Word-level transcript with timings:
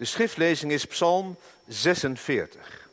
De 0.00 0.06
schriftlezing 0.06 0.72
is 0.72 0.86
Psalm 0.86 1.36
46. 1.66 2.88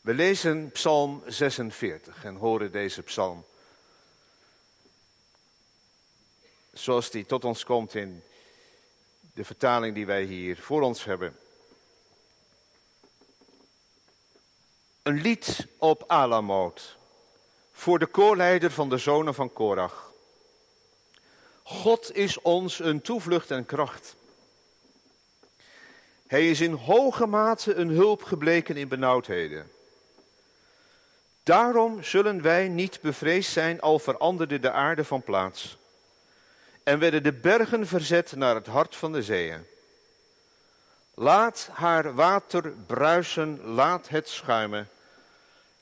We 0.00 0.14
lezen 0.14 0.70
Psalm 0.70 1.22
46 1.26 2.24
en 2.24 2.36
horen 2.36 2.72
deze 2.72 3.02
psalm 3.02 3.44
zoals 6.72 7.10
die 7.10 7.26
tot 7.26 7.44
ons 7.44 7.64
komt 7.64 7.94
in 7.94 8.22
de 9.34 9.44
vertaling 9.44 9.94
die 9.94 10.06
wij 10.06 10.22
hier 10.22 10.56
voor 10.56 10.82
ons 10.82 11.04
hebben. 11.04 11.36
Een 15.02 15.20
lied 15.20 15.66
op 15.78 16.04
Alamoot 16.06 16.96
voor 17.72 17.98
de 17.98 18.06
koorleider 18.06 18.70
van 18.70 18.88
de 18.88 18.98
zonen 18.98 19.34
van 19.34 19.52
Korach. 19.52 20.05
God 21.68 22.16
is 22.16 22.40
ons 22.40 22.78
een 22.78 23.00
toevlucht 23.00 23.50
en 23.50 23.66
kracht. 23.66 24.16
Hij 26.26 26.50
is 26.50 26.60
in 26.60 26.72
hoge 26.72 27.26
mate 27.26 27.74
een 27.74 27.88
hulp 27.88 28.22
gebleken 28.22 28.76
in 28.76 28.88
benauwdheden. 28.88 29.70
Daarom 31.42 32.02
zullen 32.02 32.42
wij 32.42 32.68
niet 32.68 33.00
bevreesd 33.00 33.52
zijn, 33.52 33.80
al 33.80 33.98
veranderde 33.98 34.60
de 34.60 34.70
aarde 34.70 35.04
van 35.04 35.22
plaats. 35.22 35.78
En 36.82 36.98
werden 36.98 37.22
de 37.22 37.32
bergen 37.32 37.86
verzet 37.86 38.36
naar 38.36 38.54
het 38.54 38.66
hart 38.66 38.96
van 38.96 39.12
de 39.12 39.22
zeeën. 39.22 39.66
Laat 41.14 41.68
haar 41.72 42.14
water 42.14 42.72
bruisen, 42.86 43.60
laat 43.64 44.08
het 44.08 44.28
schuimen. 44.28 44.88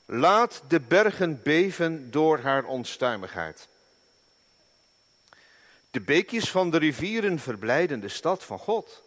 Laat 0.05 0.61
de 0.67 0.79
bergen 0.79 1.41
beven 1.43 2.11
door 2.11 2.39
haar 2.39 2.63
onstuimigheid. 2.63 3.67
De 5.95 6.01
beekjes 6.01 6.51
van 6.51 6.69
de 6.69 6.77
rivieren 6.77 7.39
verblijden 7.39 7.99
de 7.99 8.07
stad 8.07 8.43
van 8.43 8.59
God. 8.59 9.03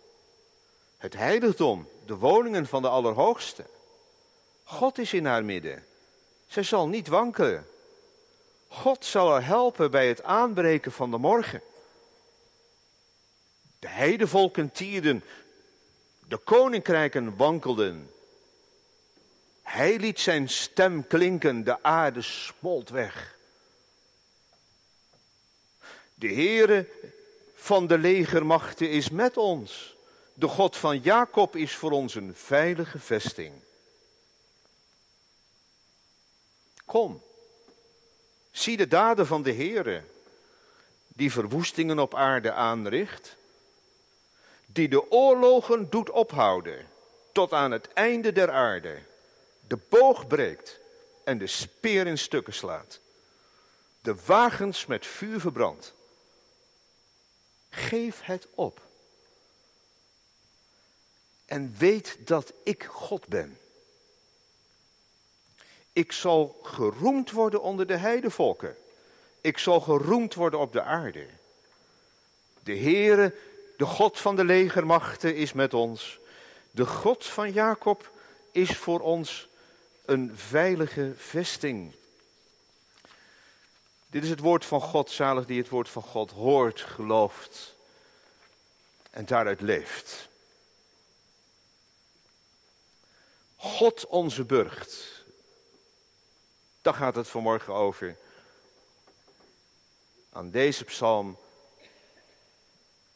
Het 0.96 1.14
heiligdom, 1.14 1.88
de 2.06 2.16
woningen 2.16 2.66
van 2.66 2.82
de 2.82 2.88
Allerhoogste. 2.88 3.64
God 4.64 4.98
is 4.98 5.12
in 5.12 5.26
haar 5.26 5.44
midden. 5.44 5.84
Zij 6.46 6.62
zal 6.62 6.88
niet 6.88 7.08
wankelen. 7.08 7.66
God 8.68 9.04
zal 9.04 9.30
haar 9.30 9.44
helpen 9.44 9.90
bij 9.90 10.08
het 10.08 10.22
aanbreken 10.22 10.92
van 10.92 11.10
de 11.10 11.18
morgen. 11.18 11.62
De 13.78 13.88
heidevolken 13.88 14.72
tierden, 14.72 15.24
de 16.28 16.36
koninkrijken 16.36 17.36
wankelden. 17.36 18.10
Hij 19.62 19.98
liet 19.98 20.20
zijn 20.20 20.48
stem 20.48 21.06
klinken, 21.06 21.64
de 21.64 21.82
aarde 21.82 22.22
smolt 22.22 22.88
weg. 22.88 23.37
De 26.18 26.32
Heere 26.32 26.88
van 27.54 27.86
de 27.86 27.98
legermachten 27.98 28.90
is 28.90 29.10
met 29.10 29.36
ons. 29.36 29.96
De 30.34 30.48
God 30.48 30.76
van 30.76 30.98
Jacob 30.98 31.56
is 31.56 31.74
voor 31.74 31.90
ons 31.90 32.14
een 32.14 32.34
veilige 32.34 32.98
vesting. 32.98 33.52
Kom, 36.84 37.22
zie 38.50 38.76
de 38.76 38.88
daden 38.88 39.26
van 39.26 39.42
de 39.42 39.52
Heere, 39.52 40.02
die 41.08 41.32
verwoestingen 41.32 41.98
op 41.98 42.14
aarde 42.14 42.52
aanricht, 42.52 43.36
die 44.66 44.88
de 44.88 45.10
oorlogen 45.10 45.90
doet 45.90 46.10
ophouden 46.10 46.86
tot 47.32 47.52
aan 47.52 47.70
het 47.70 47.92
einde 47.92 48.32
der 48.32 48.50
aarde, 48.50 48.98
de 49.66 49.78
boog 49.88 50.26
breekt 50.26 50.78
en 51.24 51.38
de 51.38 51.46
speer 51.46 52.06
in 52.06 52.18
stukken 52.18 52.54
slaat, 52.54 53.00
de 54.00 54.14
wagens 54.24 54.86
met 54.86 55.06
vuur 55.06 55.40
verbrandt. 55.40 55.96
Geef 57.78 58.20
het 58.22 58.46
op. 58.54 58.80
En 61.46 61.74
weet 61.78 62.16
dat 62.24 62.52
ik 62.64 62.84
God 62.84 63.26
ben. 63.26 63.58
Ik 65.92 66.12
zal 66.12 66.58
geroemd 66.62 67.30
worden 67.30 67.62
onder 67.62 67.86
de 67.86 67.96
heidevolken. 67.96 68.76
Ik 69.40 69.58
zal 69.58 69.80
geroemd 69.80 70.34
worden 70.34 70.60
op 70.60 70.72
de 70.72 70.82
aarde. 70.82 71.26
De 72.62 72.76
Heere, 72.76 73.34
de 73.76 73.84
God 73.84 74.18
van 74.18 74.36
de 74.36 74.44
legermachten, 74.44 75.34
is 75.34 75.52
met 75.52 75.74
ons. 75.74 76.18
De 76.70 76.86
God 76.86 77.26
van 77.26 77.52
Jacob 77.52 78.10
is 78.52 78.76
voor 78.76 79.00
ons 79.00 79.48
een 80.04 80.32
veilige 80.36 81.12
vesting. 81.16 81.94
Dit 84.10 84.22
is 84.22 84.30
het 84.30 84.40
woord 84.40 84.64
van 84.64 84.80
God, 84.80 85.10
zalig 85.10 85.46
die 85.46 85.58
het 85.58 85.68
woord 85.68 85.88
van 85.88 86.02
God 86.02 86.30
hoort, 86.30 86.80
gelooft 86.80 87.74
en 89.10 89.24
daaruit 89.26 89.60
leeft. 89.60 90.28
God 93.56 94.06
onze 94.06 94.44
burcht. 94.44 95.24
Daar 96.82 96.94
gaat 96.94 97.14
het 97.14 97.28
vanmorgen 97.28 97.74
over. 97.74 98.16
Aan 100.32 100.50
deze 100.50 100.84
psalm, 100.84 101.38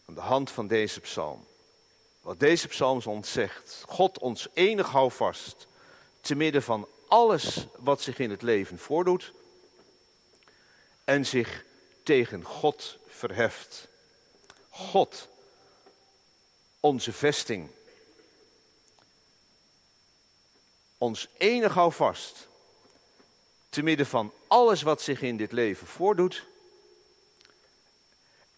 aan 0.04 0.14
de 0.14 0.20
hand 0.20 0.50
van 0.50 0.66
deze 0.66 1.00
psalm. 1.00 1.47
Wat 2.20 2.41
deze 2.41 2.69
psalm 2.69 3.00
ons 3.04 3.32
zegt. 3.32 3.84
God 3.88 4.19
ons 4.19 4.48
enig 4.54 4.91
houvast 4.91 5.66
te 6.20 6.34
midden 6.34 6.62
van 6.62 6.88
alles 7.09 7.66
wat 7.76 8.00
zich 8.00 8.19
in 8.19 8.30
het 8.30 8.42
leven 8.42 8.78
voordoet 8.78 9.32
en 11.05 11.27
zich 11.27 11.65
tegen 12.03 12.45
God 12.45 12.99
verheft. 13.07 13.89
God, 14.69 15.29
onze 16.81 17.13
vesting. 17.13 17.71
Ons 20.99 21.29
enig 21.37 21.75
houvast. 21.75 22.49
Te 23.69 23.83
midden 23.83 24.07
van 24.07 24.33
alles 24.47 24.83
wat 24.83 25.03
zich 25.03 25.23
in 25.23 25.37
dit 25.37 25.53
leven 25.53 25.87
voordoet. 25.87 26.47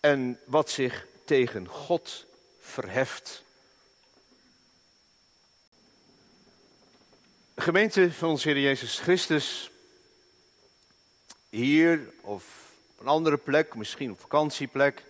En 0.01 0.41
wat 0.45 0.71
zich 0.71 1.07
tegen 1.25 1.69
God 1.69 2.25
verheft. 2.61 3.43
Gemeente 7.57 8.13
van 8.13 8.29
onze 8.29 8.49
Heer 8.49 8.61
Jezus 8.61 8.99
Christus 8.99 9.71
hier 11.55 12.13
of 12.21 12.73
op 12.95 13.01
een 13.01 13.07
andere 13.07 13.37
plek, 13.37 13.75
misschien 13.75 14.11
op 14.11 14.21
vakantieplek. 14.21 15.03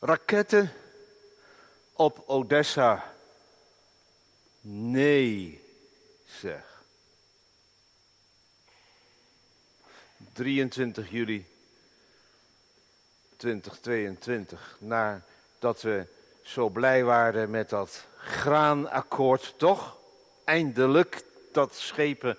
Raketten 0.00 0.72
op 1.92 2.22
Odessa. 2.26 3.14
Nee, 4.60 5.62
zeg. 6.26 6.82
23 10.32 11.10
juli 11.10 11.46
2022, 13.36 14.76
nadat 14.80 15.82
we 15.82 16.06
zo 16.42 16.68
blij 16.68 17.04
waren 17.04 17.50
met 17.50 17.68
dat 17.68 18.06
graanakkoord, 18.16 19.54
toch? 19.56 19.98
Eindelijk 20.44 21.22
dat 21.52 21.74
schepen 21.74 22.38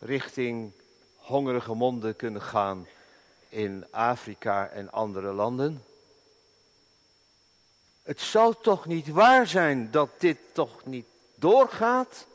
richting 0.00 0.72
hongerige 1.16 1.74
monden 1.74 2.16
kunnen 2.16 2.42
gaan 2.42 2.86
in 3.48 3.86
Afrika 3.90 4.68
en 4.68 4.92
andere 4.92 5.32
landen? 5.32 5.84
Het 8.02 8.20
zou 8.20 8.54
toch 8.62 8.86
niet 8.86 9.08
waar 9.08 9.46
zijn 9.46 9.90
dat 9.90 10.10
dit 10.18 10.38
toch 10.52 10.84
niet 10.84 11.06
doorgaat? 11.34 12.26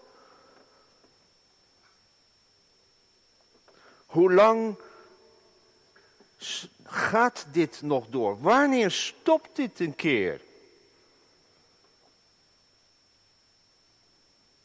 Hoe 4.06 4.34
lang 4.34 4.78
gaat 6.84 7.46
dit 7.52 7.82
nog 7.82 8.08
door? 8.08 8.42
Wanneer 8.42 8.92
stopt 8.92 9.56
dit 9.56 9.80
een 9.80 9.96
keer? 9.96 10.42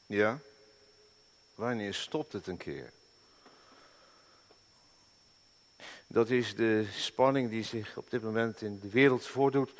Ja? 0.07 0.39
Wanneer 1.61 1.95
stopt 1.95 2.33
het 2.33 2.47
een 2.47 2.57
keer? 2.57 2.93
Dat 6.07 6.31
is 6.31 6.55
de 6.55 6.89
spanning 6.93 7.51
die 7.51 7.65
zich 7.65 7.97
op 7.97 8.11
dit 8.11 8.23
moment 8.23 8.63
in 8.63 8.79
de 8.81 8.89
wereld 8.89 9.27
voordoet. 9.27 9.73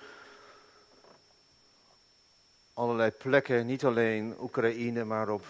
Allerlei 2.73 3.11
plekken, 3.11 3.67
niet 3.67 3.85
alleen 3.85 4.37
Oekraïne, 4.41 5.05
maar 5.05 5.29
op 5.29 5.45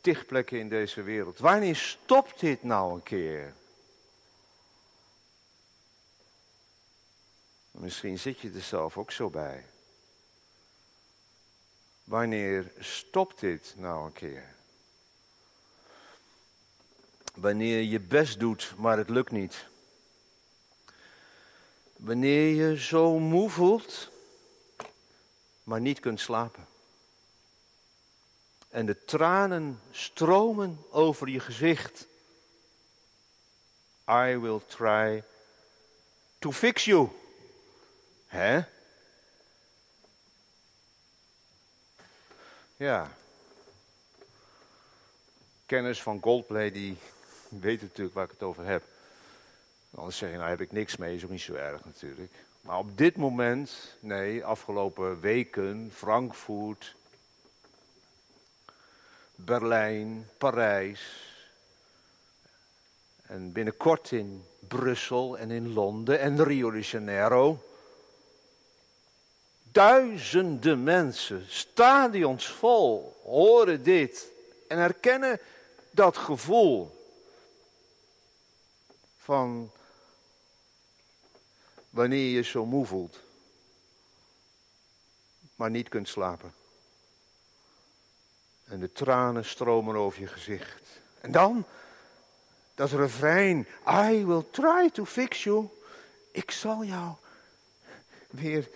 tig 0.00 0.26
plekken 0.26 0.58
in 0.58 0.68
deze 0.68 1.02
wereld. 1.02 1.38
Wanneer 1.38 1.76
stopt 1.76 2.40
dit 2.40 2.62
nou 2.62 2.94
een 2.94 3.02
keer? 3.02 3.54
Misschien 7.70 8.18
zit 8.18 8.40
je 8.40 8.50
er 8.50 8.62
zelf 8.62 8.98
ook 8.98 9.10
zo 9.10 9.30
bij. 9.30 9.64
Wanneer 12.04 12.72
stopt 12.78 13.40
dit 13.40 13.74
nou 13.76 14.06
een 14.06 14.12
keer? 14.12 14.58
Wanneer 17.40 17.82
je 17.82 18.00
best 18.00 18.40
doet, 18.40 18.74
maar 18.76 18.98
het 18.98 19.08
lukt 19.08 19.30
niet. 19.30 19.66
Wanneer 21.96 22.54
je 22.54 22.78
zo 22.78 23.18
moe 23.18 23.50
voelt, 23.50 24.10
maar 25.62 25.80
niet 25.80 26.00
kunt 26.00 26.20
slapen. 26.20 26.66
En 28.68 28.86
de 28.86 29.04
tranen 29.04 29.80
stromen 29.90 30.84
over 30.90 31.28
je 31.28 31.40
gezicht. 31.40 32.06
I 34.08 34.36
will 34.36 34.60
try 34.66 35.24
to 36.38 36.52
fix 36.52 36.84
you. 36.84 37.08
Hè? 38.26 38.62
Ja. 42.76 43.16
Kennis 45.66 46.02
van 46.02 46.20
Goldplay, 46.20 46.70
die 46.70 46.98
weet 47.58 47.80
natuurlijk 47.80 48.14
waar 48.14 48.24
ik 48.24 48.30
het 48.30 48.42
over 48.42 48.64
heb. 48.64 48.82
Anders 49.94 50.16
zeg 50.16 50.30
je, 50.30 50.36
nou 50.36 50.48
heb 50.48 50.60
ik 50.60 50.72
niks 50.72 50.96
mee, 50.96 51.14
is 51.14 51.24
ook 51.24 51.30
niet 51.30 51.40
zo 51.40 51.54
erg 51.54 51.84
natuurlijk. 51.84 52.32
Maar 52.60 52.78
op 52.78 52.98
dit 52.98 53.16
moment, 53.16 53.96
nee, 54.00 54.44
afgelopen 54.44 55.20
weken, 55.20 55.90
Frankfurt, 55.94 56.94
Berlijn, 59.34 60.28
Parijs. 60.38 61.28
En 63.22 63.52
binnenkort 63.52 64.10
in 64.10 64.44
Brussel 64.68 65.38
en 65.38 65.50
in 65.50 65.72
Londen 65.72 66.20
en 66.20 66.44
Rio 66.44 66.70
de 66.70 66.80
Janeiro. 66.80 67.62
Duizenden 69.62 70.82
mensen, 70.82 71.44
stadions 71.48 72.46
vol, 72.46 73.16
horen 73.22 73.82
dit 73.82 74.32
en 74.68 74.78
herkennen 74.78 75.40
dat 75.90 76.16
gevoel 76.16 76.99
van 79.22 79.70
wanneer 81.90 82.30
je 82.30 82.42
zo 82.42 82.66
moe 82.66 82.86
voelt, 82.86 83.20
maar 85.54 85.70
niet 85.70 85.88
kunt 85.88 86.08
slapen. 86.08 86.54
En 88.64 88.80
de 88.80 88.92
tranen 88.92 89.44
stromen 89.44 89.96
over 89.96 90.20
je 90.20 90.26
gezicht. 90.26 91.00
En 91.20 91.32
dan 91.32 91.64
dat 92.74 92.90
refrein, 92.90 93.66
I 93.88 94.24
will 94.24 94.44
try 94.50 94.90
to 94.90 95.04
fix 95.04 95.44
you. 95.44 95.68
Ik 96.32 96.50
zal 96.50 96.84
jou 96.84 97.14
weer 98.30 98.68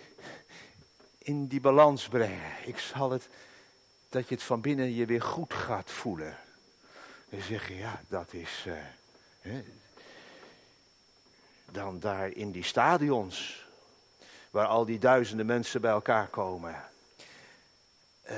in 1.17 1.47
die 1.47 1.61
balans 1.61 2.07
brengen. 2.07 2.51
Ik 2.65 2.77
zal 2.77 3.11
het, 3.11 3.27
dat 4.09 4.27
je 4.27 4.35
het 4.35 4.43
van 4.43 4.61
binnen 4.61 4.93
je 4.93 5.05
weer 5.05 5.21
goed 5.21 5.53
gaat 5.53 5.91
voelen. 5.91 6.37
En 7.29 7.41
zeg 7.41 7.67
je, 7.67 7.75
ja, 7.75 8.01
dat 8.07 8.33
is, 8.33 8.63
uh, 8.67 8.73
hè, 9.39 9.63
dan 11.71 11.99
daar 11.99 12.31
in 12.31 12.51
die 12.51 12.63
stadions, 12.63 13.65
waar 14.49 14.67
al 14.67 14.85
die 14.85 14.99
duizenden 14.99 15.45
mensen 15.45 15.81
bij 15.81 15.91
elkaar 15.91 16.27
komen. 16.27 16.75
Uh, 18.29 18.35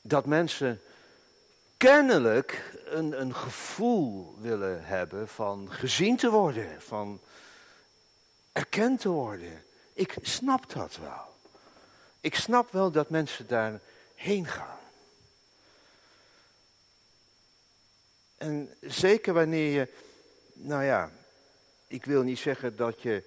dat 0.00 0.26
mensen 0.26 0.80
kennelijk 1.76 2.78
een, 2.86 3.20
een 3.20 3.34
gevoel 3.34 4.36
willen 4.40 4.84
hebben 4.84 5.28
van 5.28 5.72
gezien 5.72 6.16
te 6.16 6.30
worden, 6.30 6.82
van 6.82 7.20
erkend 8.52 9.00
te 9.00 9.08
worden. 9.08 9.64
Ik 9.92 10.16
snap 10.22 10.72
dat 10.72 10.96
wel. 10.96 11.34
Ik 12.20 12.34
snap 12.34 12.72
wel 12.72 12.90
dat 12.90 13.10
mensen 13.10 13.46
daarheen 13.46 14.46
gaan. 14.46 14.78
En 18.44 18.74
zeker 18.80 19.32
wanneer 19.32 19.72
je, 19.72 19.88
nou 20.52 20.84
ja, 20.84 21.10
ik 21.86 22.04
wil 22.04 22.22
niet 22.22 22.38
zeggen 22.38 22.76
dat 22.76 23.02
je 23.02 23.22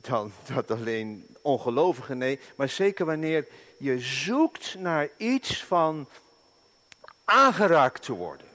dan 0.00 0.32
dat 0.54 0.70
alleen 0.70 1.36
ongelovigen, 1.42 2.18
nee, 2.18 2.40
maar 2.56 2.68
zeker 2.68 3.06
wanneer 3.06 3.46
je 3.78 3.98
zoekt 3.98 4.74
naar 4.78 5.08
iets 5.16 5.64
van 5.64 6.08
aangeraakt 7.24 8.02
te 8.02 8.12
worden. 8.12 8.46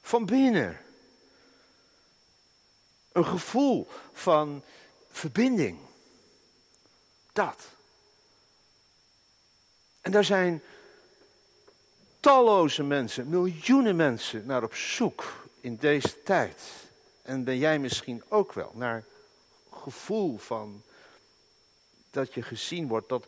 Van 0.00 0.26
binnen. 0.26 0.80
Een 3.12 3.26
gevoel 3.26 3.88
van 4.12 4.62
verbinding. 5.10 5.78
Dat. 7.32 7.66
En 10.00 10.12
daar 10.12 10.24
zijn 10.24 10.62
talloze 12.20 12.82
mensen, 12.82 13.28
miljoenen 13.28 13.96
mensen 13.96 14.46
naar 14.46 14.62
op 14.62 14.74
zoek 14.74 15.48
in 15.60 15.76
deze 15.76 16.22
tijd. 16.22 16.62
En 17.22 17.44
ben 17.44 17.58
jij 17.58 17.78
misschien 17.78 18.22
ook 18.28 18.52
wel 18.52 18.70
naar 18.74 19.04
gevoel 19.72 20.38
van 20.38 20.82
dat 22.10 22.34
je 22.34 22.42
gezien 22.42 22.88
wordt, 22.88 23.08
dat, 23.08 23.26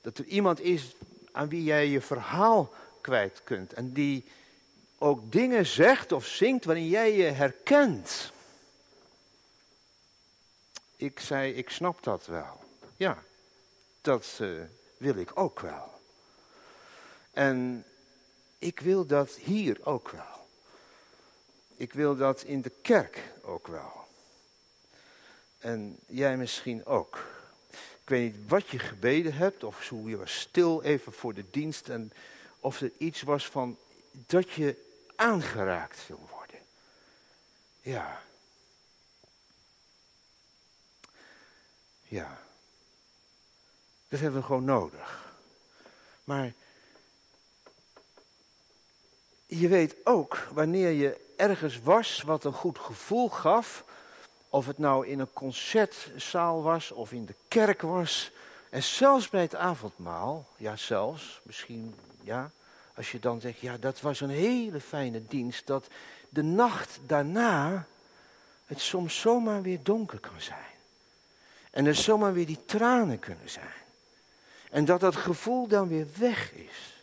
dat 0.00 0.18
er 0.18 0.24
iemand 0.24 0.60
is 0.60 0.94
aan 1.32 1.48
wie 1.48 1.64
jij 1.64 1.88
je 1.88 2.00
verhaal 2.00 2.72
kwijt 3.00 3.40
kunt. 3.44 3.72
En 3.72 3.92
die 3.92 4.24
ook 4.98 5.32
dingen 5.32 5.66
zegt 5.66 6.12
of 6.12 6.26
zingt 6.26 6.64
waarin 6.64 6.88
jij 6.88 7.16
je 7.16 7.22
herkent. 7.22 8.32
Ik 10.96 11.20
zei, 11.20 11.52
ik 11.52 11.70
snap 11.70 12.02
dat 12.02 12.26
wel. 12.26 12.60
Ja, 12.96 13.22
dat 14.00 14.38
uh, 14.40 14.60
wil 14.96 15.16
ik 15.16 15.30
ook 15.34 15.60
wel. 15.60 15.90
En 17.32 17.84
ik 18.60 18.80
wil 18.80 19.06
dat 19.06 19.34
hier 19.34 19.86
ook 19.86 20.08
wel. 20.08 20.48
Ik 21.76 21.92
wil 21.92 22.16
dat 22.16 22.42
in 22.42 22.60
de 22.60 22.72
kerk 22.82 23.32
ook 23.42 23.66
wel. 23.66 24.06
En 25.58 25.98
jij 26.06 26.36
misschien 26.36 26.86
ook. 26.86 27.18
Ik 27.70 28.08
weet 28.08 28.36
niet 28.36 28.48
wat 28.48 28.68
je 28.68 28.78
gebeden 28.78 29.34
hebt, 29.34 29.64
of 29.64 29.88
hoe 29.88 30.08
je 30.08 30.16
was 30.16 30.40
stil 30.40 30.82
even 30.82 31.12
voor 31.12 31.34
de 31.34 31.44
dienst 31.50 31.88
en 31.88 32.12
of 32.60 32.80
er 32.80 32.92
iets 32.98 33.22
was 33.22 33.46
van 33.46 33.78
dat 34.10 34.50
je 34.50 34.76
aangeraakt 35.16 36.06
wil 36.06 36.28
worden. 36.30 36.58
Ja. 37.80 38.22
Ja. 42.02 42.42
Dat 44.08 44.20
hebben 44.20 44.40
we 44.40 44.46
gewoon 44.46 44.64
nodig. 44.64 45.34
Maar 46.24 46.52
je 49.50 49.68
weet 49.68 49.96
ook 50.04 50.48
wanneer 50.52 50.90
je 50.90 51.20
ergens 51.36 51.80
was 51.82 52.22
wat 52.22 52.44
een 52.44 52.52
goed 52.52 52.78
gevoel 52.78 53.28
gaf, 53.28 53.84
of 54.48 54.66
het 54.66 54.78
nou 54.78 55.06
in 55.06 55.18
een 55.18 55.32
concertzaal 55.32 56.62
was 56.62 56.90
of 56.90 57.12
in 57.12 57.24
de 57.24 57.34
kerk 57.48 57.82
was, 57.82 58.30
en 58.70 58.82
zelfs 58.82 59.28
bij 59.28 59.40
het 59.40 59.54
avondmaal, 59.54 60.46
ja 60.56 60.76
zelfs, 60.76 61.40
misschien 61.42 61.94
ja, 62.22 62.50
als 62.94 63.10
je 63.10 63.18
dan 63.18 63.40
zegt, 63.40 63.60
ja, 63.60 63.76
dat 63.76 64.00
was 64.00 64.20
een 64.20 64.30
hele 64.30 64.80
fijne 64.80 65.22
dienst, 65.28 65.66
dat 65.66 65.86
de 66.28 66.42
nacht 66.42 66.98
daarna 67.06 67.86
het 68.66 68.80
soms 68.80 69.20
zomaar 69.20 69.62
weer 69.62 69.78
donker 69.82 70.18
kan 70.18 70.40
zijn. 70.40 70.58
En 71.70 71.86
er 71.86 71.94
zomaar 71.94 72.32
weer 72.32 72.46
die 72.46 72.64
tranen 72.64 73.18
kunnen 73.18 73.50
zijn. 73.50 73.78
En 74.70 74.84
dat 74.84 75.00
dat 75.00 75.16
gevoel 75.16 75.66
dan 75.66 75.88
weer 75.88 76.06
weg 76.16 76.52
is. 76.52 76.99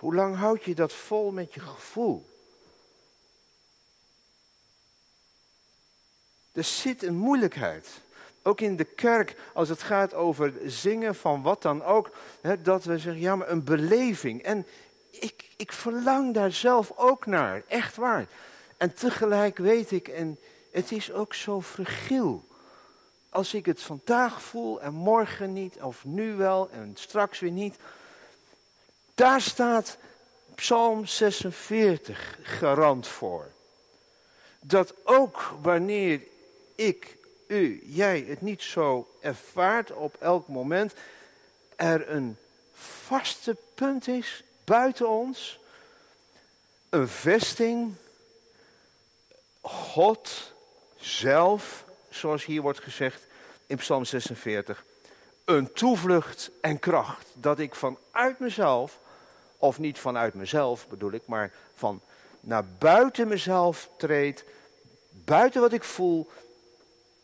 Hoe 0.00 0.14
lang 0.14 0.36
houd 0.36 0.64
je 0.64 0.74
dat 0.74 0.92
vol 0.92 1.30
met 1.30 1.54
je 1.54 1.60
gevoel? 1.60 2.28
Er 6.52 6.64
zit 6.64 7.02
een 7.02 7.16
moeilijkheid. 7.16 8.00
Ook 8.42 8.60
in 8.60 8.76
de 8.76 8.84
kerk, 8.84 9.36
als 9.54 9.68
het 9.68 9.82
gaat 9.82 10.14
over 10.14 10.52
zingen 10.64 11.14
van 11.14 11.42
wat 11.42 11.62
dan 11.62 11.84
ook, 11.84 12.10
hè, 12.40 12.62
dat 12.62 12.84
we 12.84 12.98
zeggen, 12.98 13.22
ja, 13.22 13.36
maar 13.36 13.48
een 13.48 13.64
beleving. 13.64 14.42
En 14.42 14.66
ik, 15.10 15.48
ik 15.56 15.72
verlang 15.72 16.34
daar 16.34 16.52
zelf 16.52 16.92
ook 16.96 17.26
naar, 17.26 17.62
echt 17.68 17.96
waar. 17.96 18.26
En 18.76 18.94
tegelijk 18.94 19.58
weet 19.58 19.90
ik, 19.90 20.08
en 20.08 20.38
het 20.70 20.92
is 20.92 21.12
ook 21.12 21.34
zo 21.34 21.62
fragiel. 21.62 22.44
Als 23.28 23.54
ik 23.54 23.66
het 23.66 23.82
vandaag 23.82 24.42
voel 24.42 24.80
en 24.80 24.92
morgen 24.92 25.52
niet, 25.52 25.82
of 25.82 26.04
nu 26.04 26.34
wel 26.34 26.70
en 26.70 26.92
straks 26.94 27.40
weer 27.40 27.50
niet. 27.50 27.76
Daar 29.20 29.40
staat 29.40 29.96
Psalm 30.54 31.06
46 31.06 32.38
garant 32.42 33.06
voor. 33.06 33.50
Dat 34.60 34.94
ook 35.04 35.54
wanneer 35.62 36.20
ik 36.74 37.16
u, 37.46 37.82
jij 37.84 38.24
het 38.28 38.40
niet 38.40 38.62
zo 38.62 39.16
ervaart 39.20 39.92
op 39.92 40.16
elk 40.20 40.48
moment, 40.48 40.92
er 41.76 42.10
een 42.10 42.36
vaste 42.72 43.56
punt 43.74 44.08
is 44.08 44.42
buiten 44.64 45.08
ons, 45.08 45.60
een 46.88 47.08
vesting, 47.08 47.94
God 49.60 50.52
zelf, 50.96 51.84
zoals 52.10 52.44
hier 52.44 52.62
wordt 52.62 52.80
gezegd 52.80 53.22
in 53.66 53.76
Psalm 53.76 54.04
46, 54.04 54.84
een 55.44 55.72
toevlucht 55.72 56.50
en 56.60 56.78
kracht, 56.78 57.26
dat 57.34 57.58
ik 57.58 57.74
vanuit 57.74 58.38
mezelf, 58.38 58.98
of 59.60 59.78
niet 59.78 59.98
vanuit 59.98 60.34
mezelf 60.34 60.88
bedoel 60.88 61.12
ik, 61.12 61.26
maar 61.26 61.52
van 61.74 62.00
naar 62.40 62.64
buiten 62.64 63.28
mezelf 63.28 63.88
treed, 63.96 64.44
buiten 65.10 65.60
wat 65.60 65.72
ik 65.72 65.84
voel 65.84 66.30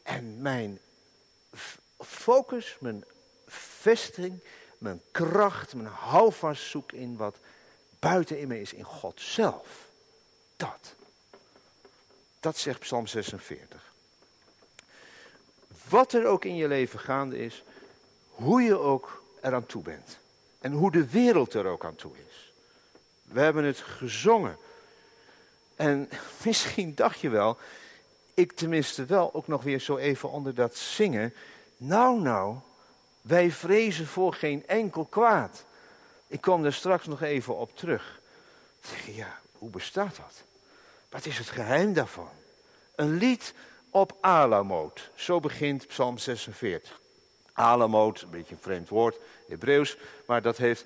en 0.02 0.42
mijn 0.42 0.78
focus, 1.98 2.76
mijn 2.80 3.04
vesting, 3.46 4.40
mijn 4.78 5.00
kracht, 5.10 5.74
mijn 5.74 5.88
houvast 5.88 6.62
zoek 6.62 6.92
in 6.92 7.16
wat 7.16 7.36
buiten 7.98 8.38
in 8.38 8.48
me 8.48 8.60
is, 8.60 8.72
in 8.72 8.84
God 8.84 9.20
zelf. 9.20 9.88
Dat. 10.56 10.94
Dat 12.40 12.56
zegt 12.56 12.80
Psalm 12.80 13.06
46. 13.06 13.92
Wat 15.88 16.12
er 16.12 16.26
ook 16.26 16.44
in 16.44 16.56
je 16.56 16.68
leven 16.68 16.98
gaande 16.98 17.38
is, 17.38 17.62
hoe 18.30 18.62
je 18.62 18.78
ook 18.78 19.22
eraan 19.40 19.66
toe 19.66 19.82
bent. 19.82 20.18
En 20.58 20.72
hoe 20.72 20.90
de 20.90 21.10
wereld 21.10 21.54
er 21.54 21.66
ook 21.66 21.84
aan 21.84 21.94
toe 21.94 22.12
is. 22.28 22.52
We 23.22 23.40
hebben 23.40 23.64
het 23.64 23.78
gezongen. 23.78 24.56
En 25.76 26.08
misschien 26.44 26.94
dacht 26.94 27.20
je 27.20 27.28
wel, 27.28 27.58
ik 28.34 28.52
tenminste 28.52 29.04
wel 29.04 29.34
ook 29.34 29.46
nog 29.46 29.62
weer 29.62 29.80
zo 29.80 29.96
even 29.96 30.30
onder 30.30 30.54
dat 30.54 30.76
zingen. 30.76 31.34
Nou, 31.76 32.20
nou, 32.20 32.56
wij 33.20 33.50
vrezen 33.50 34.06
voor 34.06 34.34
geen 34.34 34.66
enkel 34.66 35.04
kwaad. 35.04 35.64
Ik 36.26 36.40
kom 36.40 36.62
daar 36.62 36.72
straks 36.72 37.06
nog 37.06 37.22
even 37.22 37.56
op 37.56 37.76
terug. 37.76 38.20
Ja, 39.06 39.38
hoe 39.52 39.70
bestaat 39.70 40.16
dat? 40.16 40.42
Wat 41.08 41.26
is 41.26 41.38
het 41.38 41.48
geheim 41.48 41.92
daarvan? 41.92 42.28
Een 42.94 43.16
lied 43.16 43.54
op 43.90 44.16
Alamoot. 44.20 45.10
Zo 45.14 45.40
begint 45.40 45.86
Psalm 45.86 46.18
46. 46.18 47.00
Alamoot, 47.56 48.22
een 48.22 48.30
beetje 48.30 48.54
een 48.54 48.60
vreemd 48.60 48.88
woord, 48.88 49.16
Hebreeuws, 49.48 49.96
maar 50.26 50.42
dat 50.42 50.56
heeft 50.56 50.84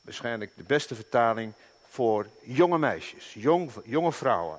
waarschijnlijk 0.00 0.52
de 0.56 0.62
beste 0.62 0.94
vertaling 0.94 1.52
voor 1.88 2.26
jonge 2.42 2.78
meisjes, 2.78 3.34
jong, 3.34 3.70
jonge 3.84 4.12
vrouwen. 4.12 4.58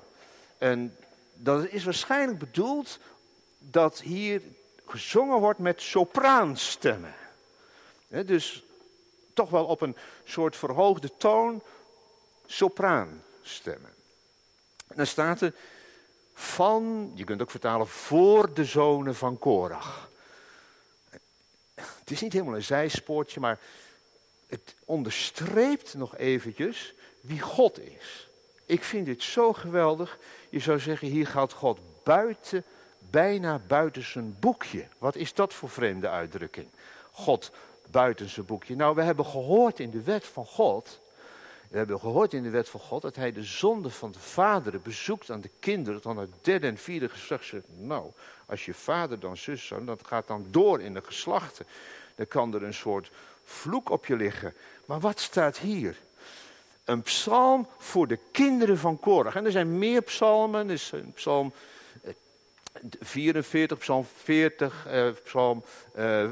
En 0.58 0.96
dat 1.34 1.66
is 1.66 1.84
waarschijnlijk 1.84 2.38
bedoeld 2.38 2.98
dat 3.58 4.00
hier 4.00 4.42
gezongen 4.86 5.38
wordt 5.38 5.58
met 5.58 5.82
sopraanstemmen. 5.82 7.14
dus 8.08 8.64
toch 9.34 9.50
wel 9.50 9.64
op 9.64 9.80
een 9.80 9.96
soort 10.24 10.56
verhoogde 10.56 11.16
toon 11.16 11.62
sopraanstemmen. 12.46 13.90
En 14.86 14.96
dan 14.96 15.06
staat 15.06 15.40
er 15.40 15.54
van, 16.34 17.12
je 17.14 17.24
kunt 17.24 17.42
ook 17.42 17.50
vertalen, 17.50 17.88
voor 17.88 18.54
de 18.54 18.64
zonen 18.64 19.14
van 19.14 19.38
Korach. 19.38 20.09
Het 22.10 22.18
is 22.18 22.24
niet 22.24 22.34
helemaal 22.34 22.56
een 22.56 22.62
zijspoortje, 22.62 23.40
maar 23.40 23.58
het 24.46 24.74
onderstreept 24.84 25.94
nog 25.94 26.16
eventjes 26.16 26.94
wie 27.20 27.40
God 27.40 27.80
is. 27.80 28.28
Ik 28.66 28.84
vind 28.84 29.06
dit 29.06 29.22
zo 29.22 29.52
geweldig. 29.52 30.18
Je 30.48 30.58
zou 30.58 30.78
zeggen, 30.78 31.08
hier 31.08 31.26
gaat 31.26 31.52
God 31.52 31.78
buiten, 32.02 32.64
bijna 33.10 33.60
buiten 33.66 34.02
zijn 34.02 34.36
boekje. 34.40 34.86
Wat 34.98 35.16
is 35.16 35.34
dat 35.34 35.54
voor 35.54 35.68
vreemde 35.68 36.08
uitdrukking? 36.08 36.66
God 37.10 37.50
buiten 37.90 38.28
zijn 38.28 38.46
boekje. 38.46 38.76
Nou, 38.76 38.94
we 38.94 39.02
hebben 39.02 39.26
gehoord 39.26 39.80
in 39.80 39.90
de 39.90 40.02
wet 40.02 40.24
van 40.24 40.46
God. 40.46 41.00
We 41.68 41.76
hebben 41.76 42.00
gehoord 42.00 42.32
in 42.32 42.42
de 42.42 42.50
wet 42.50 42.68
van 42.68 42.80
God 42.80 43.02
dat 43.02 43.16
hij 43.16 43.32
de 43.32 43.44
zonde 43.44 43.90
van 43.90 44.12
de 44.12 44.18
vaderen 44.18 44.82
bezoekt 44.82 45.30
aan 45.30 45.40
de 45.40 45.50
kinderen. 45.60 46.02
Dan 46.02 46.18
het 46.18 46.30
derde 46.40 46.66
en 46.66 46.78
vierde 46.78 47.08
geslacht 47.08 47.52
nou, 47.76 48.10
als 48.46 48.64
je 48.64 48.74
vader 48.74 49.20
dan 49.20 49.36
zus, 49.36 49.72
dat 49.84 50.06
gaat 50.06 50.26
dan 50.26 50.46
door 50.50 50.80
in 50.80 50.94
de 50.94 51.02
geslachten. 51.04 51.66
Dan 52.14 52.28
kan 52.28 52.54
er 52.54 52.62
een 52.62 52.74
soort 52.74 53.10
vloek 53.44 53.90
op 53.90 54.06
je 54.06 54.16
liggen. 54.16 54.54
Maar 54.84 55.00
wat 55.00 55.20
staat 55.20 55.58
hier? 55.58 55.96
Een 56.84 57.02
psalm 57.02 57.66
voor 57.78 58.06
de 58.06 58.18
kinderen 58.30 58.78
van 58.78 59.00
Korach. 59.00 59.34
En 59.34 59.44
er 59.44 59.50
zijn 59.50 59.78
meer 59.78 60.02
psalmen. 60.02 60.66
Er 60.66 60.74
is 60.74 60.92
een 60.92 61.12
psalm 61.12 61.52
44, 63.00 63.76
eh, 63.76 63.82
psalm 63.82 64.06
40, 64.16 64.86
eh, 64.86 65.08
psalm 65.24 65.64
eh, 65.94 66.28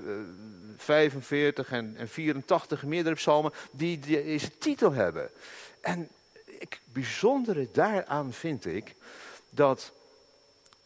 45 0.77 1.71
en, 1.71 1.95
en 1.97 2.09
84, 2.09 2.85
meerdere 2.85 3.15
psalmen, 3.15 3.53
die 3.71 3.99
deze 3.99 4.59
titel 4.59 4.93
hebben. 4.93 5.31
En 5.81 6.09
het 6.59 6.79
bijzondere 6.85 7.69
daaraan 7.73 8.33
vind 8.33 8.67
ik 8.67 8.95
dat 9.51 9.93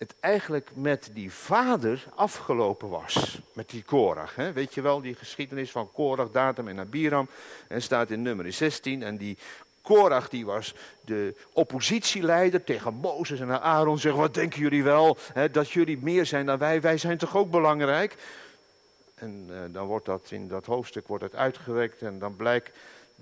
het 0.03 0.15
eigenlijk 0.21 0.71
met 0.75 1.11
die 1.13 1.33
vader 1.33 2.05
afgelopen 2.15 2.89
was. 2.89 3.39
Met 3.53 3.71
die 3.71 3.83
Korach. 3.83 4.35
Hè? 4.35 4.53
Weet 4.53 4.75
je 4.75 4.81
wel, 4.81 5.01
die 5.01 5.15
geschiedenis 5.15 5.71
van 5.71 5.93
Korach, 5.93 6.31
Datum 6.31 6.69
en 6.69 6.79
Abiram. 6.79 7.29
En 7.69 7.83
staat 7.83 8.11
in 8.11 8.23
nummer 8.23 8.53
16. 8.53 9.03
En 9.03 9.17
die 9.17 9.39
Korach 9.83 10.29
die 10.29 10.47
was 10.47 10.75
de 11.05 11.35
oppositieleider 11.53 12.65
tegen 12.65 12.95
Mozes 12.95 13.41
en 13.41 13.61
Aaron. 13.61 13.99
Zegt, 13.99 14.17
wat 14.17 14.35
denken 14.35 14.61
jullie 14.61 14.83
wel? 14.83 15.17
Hè, 15.33 15.51
dat 15.51 15.71
jullie 15.71 15.99
meer 16.01 16.27
zijn 16.27 16.47
dan 16.47 16.59
wij. 16.59 16.81
Wij 16.81 16.99
zijn 16.99 17.19
toch 17.19 17.37
ook 17.37 17.51
belangrijk? 17.51 18.17
En 19.15 19.47
uh, 19.51 19.57
dan 19.69 19.87
wordt 19.87 20.07
dat 20.07 20.27
in 20.31 20.49
dat 20.49 20.67
hoofdstuk 20.67 21.07
wordt 21.09 21.35
uitgewerkt. 21.35 22.03
En 22.03 22.19
dan 22.19 22.37
blijkt, 22.37 22.71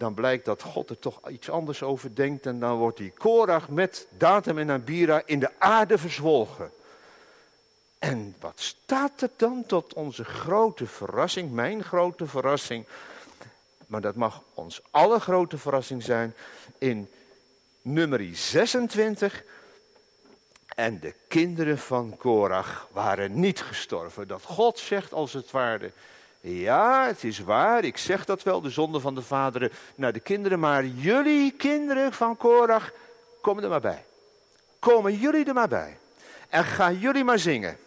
dan 0.00 0.14
blijkt 0.14 0.44
dat 0.44 0.62
God 0.62 0.90
er 0.90 0.98
toch 0.98 1.28
iets 1.28 1.50
anders 1.50 1.82
over 1.82 2.14
denkt. 2.14 2.46
En 2.46 2.60
dan 2.60 2.76
wordt 2.76 2.96
die 2.96 3.12
Korach 3.18 3.68
met 3.68 4.06
Datum 4.10 4.58
en 4.58 4.70
Abira 4.70 5.22
in 5.24 5.38
de 5.38 5.50
aarde 5.58 5.98
verzwolgen. 5.98 6.70
En 7.98 8.36
wat 8.40 8.60
staat 8.60 9.20
er 9.20 9.30
dan 9.36 9.64
tot 9.66 9.94
onze 9.94 10.24
grote 10.24 10.86
verrassing, 10.86 11.52
mijn 11.52 11.84
grote 11.84 12.26
verrassing? 12.26 12.86
Maar 13.86 14.00
dat 14.00 14.14
mag 14.14 14.42
ons 14.54 14.80
alle 14.90 15.20
grote 15.20 15.58
verrassing 15.58 16.02
zijn. 16.02 16.34
In 16.78 17.10
nummer 17.82 18.28
26. 18.32 19.44
En 20.74 21.00
de 21.00 21.14
kinderen 21.28 21.78
van 21.78 22.16
Korach 22.16 22.88
waren 22.92 23.40
niet 23.40 23.60
gestorven. 23.60 24.28
Dat 24.28 24.42
God 24.42 24.78
zegt 24.78 25.12
als 25.12 25.32
het 25.32 25.50
ware. 25.50 25.92
Ja, 26.40 27.06
het 27.06 27.24
is 27.24 27.38
waar, 27.38 27.84
ik 27.84 27.96
zeg 27.96 28.24
dat 28.24 28.42
wel, 28.42 28.60
de 28.60 28.70
zonde 28.70 29.00
van 29.00 29.14
de 29.14 29.22
vaderen 29.22 29.70
naar 29.94 30.12
de 30.12 30.20
kinderen. 30.20 30.60
Maar 30.60 30.86
jullie 30.86 31.52
kinderen 31.52 32.12
van 32.12 32.36
Korach, 32.36 32.92
komen 33.40 33.62
er 33.62 33.68
maar 33.68 33.80
bij. 33.80 34.04
Komen 34.78 35.14
jullie 35.14 35.44
er 35.44 35.54
maar 35.54 35.68
bij. 35.68 35.98
En 36.48 36.64
gaan 36.64 36.98
jullie 36.98 37.24
maar 37.24 37.38
zingen. 37.38 37.78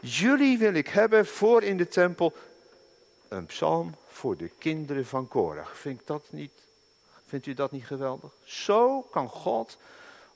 Jullie 0.00 0.58
wil 0.58 0.74
ik 0.74 0.88
hebben 0.88 1.26
voor 1.26 1.62
in 1.62 1.76
de 1.76 1.88
tempel 1.88 2.32
een 3.28 3.46
psalm 3.46 3.94
voor 4.08 4.36
de 4.36 4.50
kinderen 4.58 5.06
van 5.06 5.28
Korach. 5.28 5.78
Vindt, 5.78 6.06
dat 6.06 6.22
niet, 6.30 6.52
vindt 7.26 7.46
u 7.46 7.54
dat 7.54 7.70
niet 7.70 7.86
geweldig? 7.86 8.30
Zo 8.44 9.00
kan 9.00 9.28
God 9.28 9.78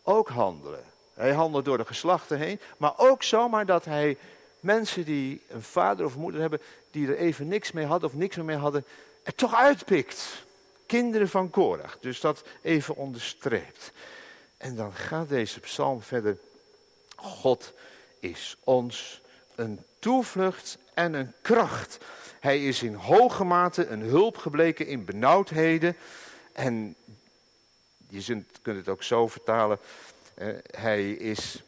ook 0.02 0.28
handelen. 0.28 0.84
Hij 1.14 1.32
handelt 1.32 1.64
door 1.64 1.78
de 1.78 1.86
geslachten 1.86 2.38
heen, 2.38 2.60
maar 2.76 2.92
ook 2.96 3.22
zomaar 3.22 3.66
dat 3.66 3.84
hij 3.84 4.16
mensen 4.60 5.04
die 5.04 5.42
een 5.48 5.62
vader 5.62 6.06
of 6.06 6.16
moeder 6.16 6.40
hebben, 6.40 6.60
die 6.90 7.08
er 7.08 7.16
even 7.16 7.48
niks 7.48 7.72
mee 7.72 7.84
hadden 7.84 8.08
of 8.08 8.14
niks 8.14 8.36
meer 8.36 8.44
mee 8.44 8.56
hadden, 8.56 8.84
er 9.22 9.34
toch 9.34 9.54
uitpikt. 9.54 10.44
Kinderen 10.86 11.28
van 11.28 11.50
Korach. 11.50 11.98
Dus 12.00 12.20
dat 12.20 12.42
even 12.62 12.96
onderstreept. 12.96 13.92
En 14.56 14.76
dan 14.76 14.94
gaat 14.94 15.28
deze 15.28 15.60
psalm 15.60 16.02
verder. 16.02 16.38
God 17.16 17.72
is 18.20 18.56
ons 18.64 19.20
een 19.54 19.84
toevlucht 19.98 20.78
en 20.94 21.14
een 21.14 21.32
kracht. 21.42 21.98
Hij 22.40 22.66
is 22.66 22.82
in 22.82 22.94
hoge 22.94 23.44
mate 23.44 23.86
een 23.86 24.00
hulp 24.00 24.36
gebleken 24.36 24.86
in 24.86 25.04
benauwdheden. 25.04 25.96
En 26.52 26.94
je 28.08 28.42
kunt 28.62 28.76
het 28.76 28.88
ook 28.88 29.02
zo 29.02 29.28
vertalen. 29.28 29.78
Eh, 30.34 30.48
hij 30.70 31.12
is 31.12 31.62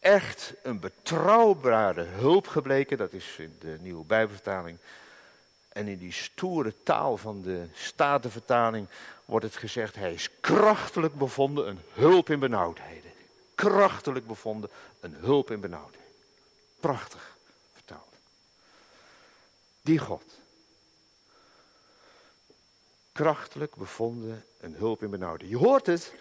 echt 0.00 0.54
een 0.62 0.80
betrouwbare 0.80 2.02
hulp 2.02 2.46
gebleken. 2.46 2.98
Dat 2.98 3.12
is 3.12 3.36
in 3.38 3.56
de 3.60 3.78
nieuwe 3.80 4.04
Bijbelvertaling. 4.04 4.78
En 5.68 5.88
in 5.88 5.98
die 5.98 6.12
stoere 6.12 6.74
taal 6.82 7.16
van 7.16 7.42
de 7.42 7.66
Statenvertaling 7.74 8.86
wordt 9.24 9.44
het 9.44 9.56
gezegd: 9.56 9.94
Hij 9.94 10.12
is 10.12 10.30
krachtelijk 10.40 11.14
bevonden, 11.14 11.68
een 11.68 11.80
hulp 11.92 12.30
in 12.30 12.38
benauwdheden. 12.38 13.12
Krachtelijk 13.54 14.26
bevonden, 14.26 14.70
een 15.00 15.14
hulp 15.14 15.50
in 15.50 15.60
benauwdheden. 15.60 16.06
Prachtig 16.80 17.36
vertaald. 17.72 18.14
Die 19.80 19.98
God. 19.98 20.24
Krachtelijk 23.12 23.74
bevonden, 23.74 24.44
een 24.60 24.74
hulp 24.74 25.02
in 25.02 25.10
benauwdheden. 25.10 25.58
Je 25.58 25.64
hoort 25.64 25.86
het 25.86 26.12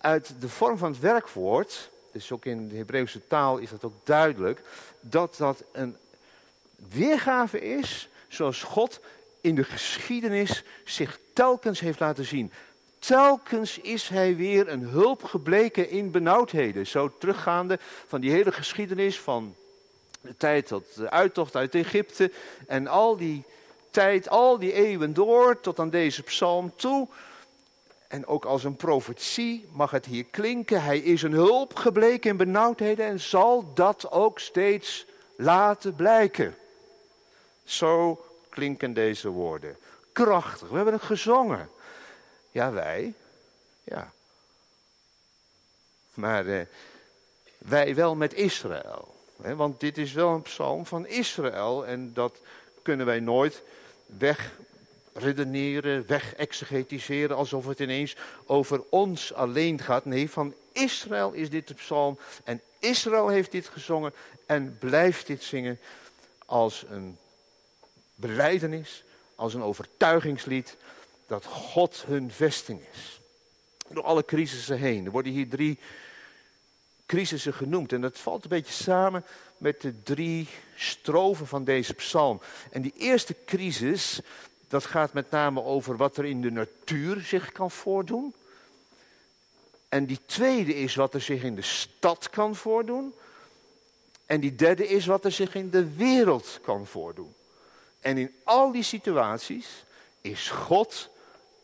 uit 0.00 0.34
de 0.40 0.48
vorm 0.48 0.78
van 0.78 0.92
het 0.92 1.00
werkwoord 1.00 1.90
dus 2.12 2.32
ook 2.32 2.44
in 2.44 2.68
de 2.68 2.76
Hebreeuwse 2.76 3.26
taal 3.26 3.58
is 3.58 3.70
dat 3.70 3.84
ook 3.84 3.94
duidelijk, 4.04 4.62
dat 5.00 5.36
dat 5.36 5.64
een 5.72 5.96
weergave 6.88 7.60
is 7.60 8.08
zoals 8.28 8.62
God 8.62 9.00
in 9.40 9.54
de 9.54 9.64
geschiedenis 9.64 10.62
zich 10.84 11.18
telkens 11.32 11.80
heeft 11.80 12.00
laten 12.00 12.24
zien. 12.24 12.52
Telkens 12.98 13.78
is 13.78 14.08
hij 14.08 14.36
weer 14.36 14.68
een 14.68 14.82
hulp 14.82 15.24
gebleken 15.24 15.90
in 15.90 16.10
benauwdheden. 16.10 16.86
Zo 16.86 17.12
teruggaande 17.18 17.78
van 18.06 18.20
die 18.20 18.30
hele 18.30 18.52
geschiedenis 18.52 19.20
van 19.20 19.54
de 20.20 20.36
tijd 20.36 20.66
tot 20.66 20.94
de 20.94 21.10
uittocht 21.10 21.56
uit 21.56 21.74
Egypte 21.74 22.32
en 22.66 22.86
al 22.86 23.16
die 23.16 23.44
tijd, 23.90 24.28
al 24.28 24.58
die 24.58 24.72
eeuwen 24.72 25.14
door, 25.14 25.60
tot 25.60 25.78
aan 25.78 25.90
deze 25.90 26.22
psalm 26.22 26.72
toe. 26.76 27.08
En 28.12 28.26
ook 28.26 28.44
als 28.44 28.64
een 28.64 28.76
profetie 28.76 29.68
mag 29.70 29.90
het 29.90 30.06
hier 30.06 30.24
klinken. 30.24 30.82
Hij 30.82 30.98
is 30.98 31.22
een 31.22 31.32
hulp 31.32 31.74
gebleken 31.74 32.30
in 32.30 32.36
benauwdheden 32.36 33.06
en 33.06 33.20
zal 33.20 33.74
dat 33.74 34.10
ook 34.10 34.38
steeds 34.38 35.06
laten 35.36 35.94
blijken. 35.94 36.56
Zo 37.64 38.24
klinken 38.48 38.94
deze 38.94 39.28
woorden. 39.28 39.76
Krachtig, 40.12 40.68
we 40.68 40.74
hebben 40.74 40.94
het 40.94 41.02
gezongen. 41.02 41.70
Ja, 42.50 42.72
wij. 42.72 43.14
Ja. 43.84 44.12
Maar 46.14 46.46
eh, 46.46 46.66
wij 47.58 47.94
wel 47.94 48.14
met 48.14 48.34
Israël. 48.34 49.14
Hè, 49.42 49.56
want 49.56 49.80
dit 49.80 49.98
is 49.98 50.12
wel 50.12 50.30
een 50.30 50.42
psalm 50.42 50.86
van 50.86 51.06
Israël. 51.06 51.86
En 51.86 52.12
dat 52.12 52.40
kunnen 52.82 53.06
wij 53.06 53.20
nooit 53.20 53.62
wegredeneren, 55.12 56.06
wegexegetiseren. 56.06 57.36
Alsof 57.36 57.66
het 57.66 57.80
ineens 57.80 58.16
over 58.46 58.82
ons 58.90 59.32
alleen 59.32 59.78
gaat. 59.78 60.04
Nee, 60.04 60.30
van 60.30 60.54
Israël 60.72 61.32
is 61.32 61.50
dit 61.50 61.68
de 61.68 61.74
psalm. 61.74 62.18
En 62.44 62.60
Israël 62.78 63.28
heeft 63.28 63.50
dit 63.50 63.68
gezongen 63.68 64.12
en 64.46 64.76
blijft 64.78 65.26
dit 65.26 65.42
zingen 65.42 65.78
als 66.46 66.84
een 66.90 67.18
beleidenis, 68.14 69.04
als 69.34 69.54
een 69.54 69.62
overtuigingslied 69.62 70.76
dat 71.26 71.44
God 71.44 72.04
hun 72.06 72.30
vesting 72.30 72.80
is. 72.92 73.20
Door 73.88 74.02
alle 74.04 74.24
crisissen 74.24 74.78
heen. 74.78 75.04
Er 75.04 75.10
worden 75.10 75.32
hier 75.32 75.48
drie 75.48 75.78
crisissen 77.06 77.54
genoemd. 77.54 77.92
En 77.92 78.00
dat 78.00 78.18
valt 78.18 78.42
een 78.42 78.48
beetje 78.48 78.72
samen 78.72 79.24
met 79.58 79.80
de 79.80 80.02
drie 80.02 80.48
stroven 80.74 81.46
van 81.46 81.64
deze 81.64 81.94
psalm. 81.94 82.40
En 82.70 82.82
die 82.82 82.94
eerste 82.96 83.36
crisis, 83.46 84.20
dat 84.72 84.84
gaat 84.84 85.12
met 85.12 85.30
name 85.30 85.62
over 85.62 85.96
wat 85.96 86.16
er 86.16 86.24
in 86.24 86.40
de 86.40 86.50
natuur 86.50 87.20
zich 87.20 87.52
kan 87.52 87.70
voordoen. 87.70 88.34
En 89.88 90.06
die 90.06 90.20
tweede 90.26 90.74
is 90.74 90.94
wat 90.94 91.14
er 91.14 91.20
zich 91.20 91.42
in 91.42 91.54
de 91.54 91.62
stad 91.62 92.30
kan 92.30 92.56
voordoen. 92.56 93.14
En 94.26 94.40
die 94.40 94.54
derde 94.54 94.88
is 94.88 95.06
wat 95.06 95.24
er 95.24 95.32
zich 95.32 95.54
in 95.54 95.70
de 95.70 95.94
wereld 95.94 96.58
kan 96.62 96.86
voordoen. 96.86 97.34
En 98.00 98.18
in 98.18 98.34
al 98.44 98.72
die 98.72 98.82
situaties 98.82 99.84
is 100.20 100.50
God 100.50 101.08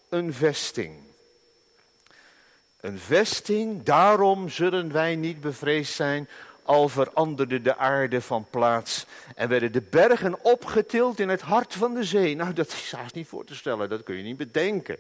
een 0.09 0.33
vesting. 0.33 0.97
Een 2.81 2.99
vesting, 2.99 3.83
daarom 3.83 4.49
zullen 4.49 4.93
wij 4.93 5.17
niet 5.17 5.41
bevreesd 5.41 5.95
zijn, 5.95 6.29
al 6.69 6.89
veranderde 6.89 7.63
de 7.63 7.77
aarde 7.77 8.21
van 8.21 8.47
plaats 8.50 9.07
en 9.35 9.49
werden 9.49 9.73
de 9.73 9.83
bergen 9.91 10.45
opgetild 10.45 11.21
in 11.21 11.28
het 11.28 11.41
hart 11.41 11.75
van 11.75 11.95
de 11.95 12.04
zee. 12.04 12.37
Nou, 12.37 12.52
dat 12.52 12.67
is 12.67 12.93
haast 12.93 13.15
niet 13.15 13.28
voor 13.28 13.45
te 13.45 13.54
stellen, 13.54 13.89
dat 13.89 14.02
kun 14.02 14.17
je 14.17 14.23
niet 14.23 14.37
bedenken. 14.37 14.99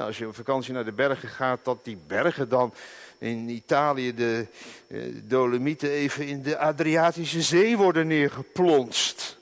als 0.00 0.18
je 0.18 0.26
op 0.26 0.34
vakantie 0.34 0.72
naar 0.72 0.84
de 0.84 0.92
bergen 0.92 1.28
gaat, 1.28 1.64
dat 1.64 1.84
die 1.84 1.98
bergen 2.06 2.48
dan 2.48 2.74
in 3.18 3.48
Italië, 3.48 4.14
de 4.14 4.46
eh, 4.86 5.00
Dolomieten, 5.22 5.90
even 5.90 6.26
in 6.26 6.42
de 6.42 6.58
Adriatische 6.58 7.42
Zee 7.42 7.76
worden 7.76 8.06
neergeplonst. 8.06 9.38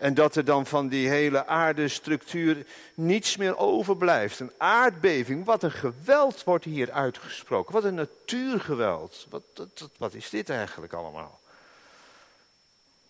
En 0.00 0.14
dat 0.14 0.36
er 0.36 0.44
dan 0.44 0.66
van 0.66 0.88
die 0.88 1.08
hele 1.08 1.46
aardestructuur 1.46 2.66
niets 2.94 3.36
meer 3.36 3.56
overblijft. 3.56 4.40
Een 4.40 4.52
aardbeving, 4.58 5.44
wat 5.44 5.62
een 5.62 5.72
geweld 5.72 6.44
wordt 6.44 6.64
hier 6.64 6.92
uitgesproken. 6.92 7.72
Wat 7.72 7.84
een 7.84 7.94
natuurgeweld. 7.94 9.26
Wat, 9.30 9.42
wat, 9.54 9.90
wat 9.98 10.14
is 10.14 10.30
dit 10.30 10.50
eigenlijk 10.50 10.92
allemaal? 10.92 11.40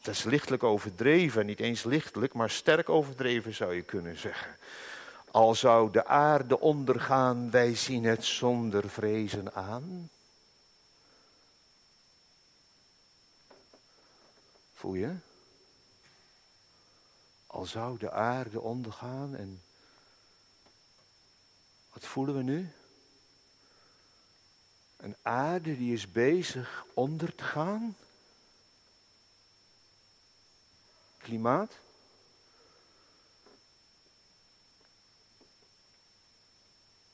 Dat 0.02 0.14
is 0.14 0.22
lichtelijk 0.22 0.62
overdreven, 0.62 1.46
niet 1.46 1.60
eens 1.60 1.82
lichtelijk, 1.84 2.32
maar 2.32 2.50
sterk 2.50 2.88
overdreven 2.88 3.54
zou 3.54 3.74
je 3.74 3.82
kunnen 3.82 4.18
zeggen. 4.18 4.56
Al 5.30 5.54
zou 5.54 5.90
de 5.90 6.06
aarde 6.06 6.60
ondergaan, 6.60 7.50
wij 7.50 7.74
zien 7.74 8.04
het 8.04 8.24
zonder 8.24 8.88
vrezen 8.88 9.54
aan. 9.54 10.10
Voel 14.74 14.94
je? 14.94 15.14
Al 17.60 17.66
zou 17.66 17.98
de 17.98 18.10
aarde 18.10 18.60
ondergaan 18.60 19.36
en 19.36 19.62
wat 21.92 22.04
voelen 22.04 22.36
we 22.36 22.42
nu? 22.42 22.72
Een 24.96 25.16
aarde 25.22 25.76
die 25.76 25.92
is 25.92 26.12
bezig 26.12 26.84
onder 26.94 27.34
te 27.34 27.44
gaan. 27.44 27.96
Klimaat. 31.18 31.72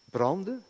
Branden. 0.04 0.64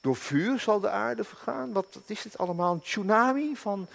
Door 0.00 0.16
vuur 0.16 0.60
zal 0.60 0.80
de 0.80 0.90
aarde 0.90 1.24
vergaan. 1.24 1.72
Wat, 1.72 1.94
wat 1.94 2.10
is 2.10 2.22
dit 2.22 2.38
allemaal? 2.38 2.72
Een 2.72 2.80
tsunami 2.80 3.56
van 3.56 3.88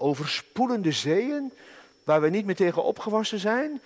overspoelende 0.00 0.92
zeeën 0.92 1.52
waar 2.04 2.20
we 2.20 2.28
niet 2.28 2.44
meer 2.44 2.56
tegen 2.56 2.84
opgewassen 2.84 3.38
zijn? 3.38 3.80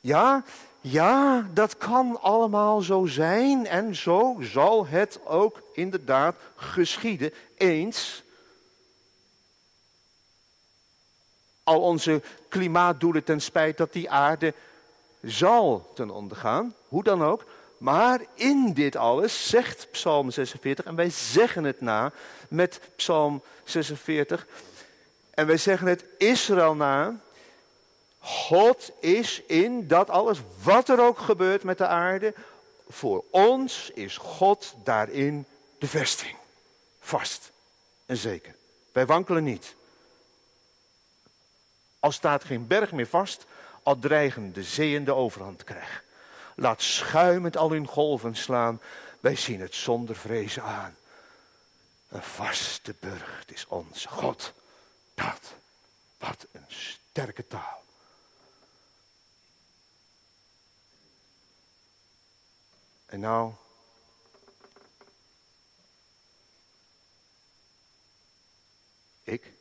Ja, 0.00 0.44
ja, 0.80 1.48
dat 1.52 1.76
kan 1.76 2.20
allemaal 2.20 2.80
zo 2.80 3.06
zijn 3.06 3.66
en 3.66 3.94
zo 3.94 4.36
zal 4.40 4.86
het 4.86 5.20
ook 5.24 5.62
inderdaad 5.72 6.36
geschieden 6.56 7.32
eens. 7.56 8.22
Al 11.62 11.80
onze 11.80 12.22
klimaatdoelen 12.48 13.24
ten 13.24 13.40
spijt 13.40 13.76
dat 13.76 13.92
die 13.92 14.10
aarde 14.10 14.54
zal 15.22 15.90
ten 15.94 16.10
onder 16.10 16.36
gaan, 16.36 16.74
hoe 16.88 17.02
dan 17.02 17.24
ook. 17.24 17.44
Maar 17.78 18.20
in 18.34 18.72
dit 18.72 18.96
alles 18.96 19.48
zegt 19.48 19.88
Psalm 19.90 20.30
46, 20.30 20.84
en 20.84 20.94
wij 20.94 21.10
zeggen 21.10 21.64
het 21.64 21.80
na 21.80 22.12
met 22.48 22.80
Psalm 22.96 23.42
46, 23.64 24.46
en 25.38 25.46
wij 25.46 25.56
zeggen 25.56 25.86
het 25.86 26.04
Israël 26.16 26.74
na. 26.74 27.20
God 28.18 28.90
is 29.00 29.42
in 29.46 29.88
dat 29.88 30.10
alles, 30.10 30.38
wat 30.62 30.88
er 30.88 31.00
ook 31.00 31.18
gebeurt 31.18 31.62
met 31.62 31.78
de 31.78 31.86
aarde, 31.86 32.34
voor 32.88 33.24
ons 33.30 33.90
is 33.90 34.16
God 34.16 34.74
daarin 34.84 35.46
de 35.78 35.86
vesting. 35.86 36.36
Vast 37.00 37.50
en 38.06 38.16
zeker. 38.16 38.54
Wij 38.92 39.06
wankelen 39.06 39.44
niet. 39.44 39.74
Al 41.98 42.12
staat 42.12 42.44
geen 42.44 42.66
berg 42.66 42.92
meer 42.92 43.08
vast, 43.08 43.46
al 43.82 43.98
dreigen 43.98 44.52
de 44.52 44.62
zeeën 44.62 45.04
de 45.04 45.14
overhand 45.14 45.64
krijgen. 45.64 46.02
Laat 46.54 46.82
schuimend 46.82 47.56
al 47.56 47.70
hun 47.70 47.86
golven 47.86 48.36
slaan, 48.36 48.80
wij 49.20 49.36
zien 49.36 49.60
het 49.60 49.74
zonder 49.74 50.16
vrezen 50.16 50.62
aan. 50.62 50.96
Een 52.08 52.22
vaste 52.22 52.94
burcht 53.00 53.52
is 53.52 53.66
onze 53.68 54.08
God. 54.08 54.56
Dat, 55.18 55.54
wat 56.18 56.46
een 56.52 56.64
sterke 56.68 57.46
taal. 57.46 57.84
En 63.06 63.20
nou, 63.20 63.52
ik, 69.22 69.52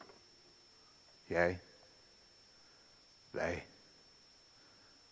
jij, 1.25 1.61
wij, 3.29 3.67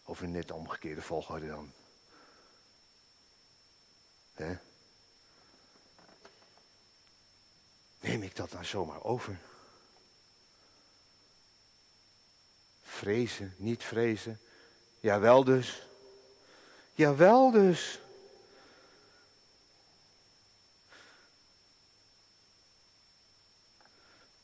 of 0.04 0.22
in 0.22 0.32
net 0.32 0.48
de 0.48 0.54
omgekeerde 0.54 1.02
volgorde 1.02 1.48
dan. 1.48 1.74
Neem 8.00 8.24
ik 8.24 8.36
dat 8.36 8.52
dan 8.52 8.66
zomaar 8.66 9.04
over? 9.04 9.40
Vrezen, 12.96 13.54
niet 13.58 13.84
vrezen. 13.84 14.40
Jawel 15.00 15.44
dus. 15.44 15.88
Jawel 16.94 17.52
dus. 17.52 18.00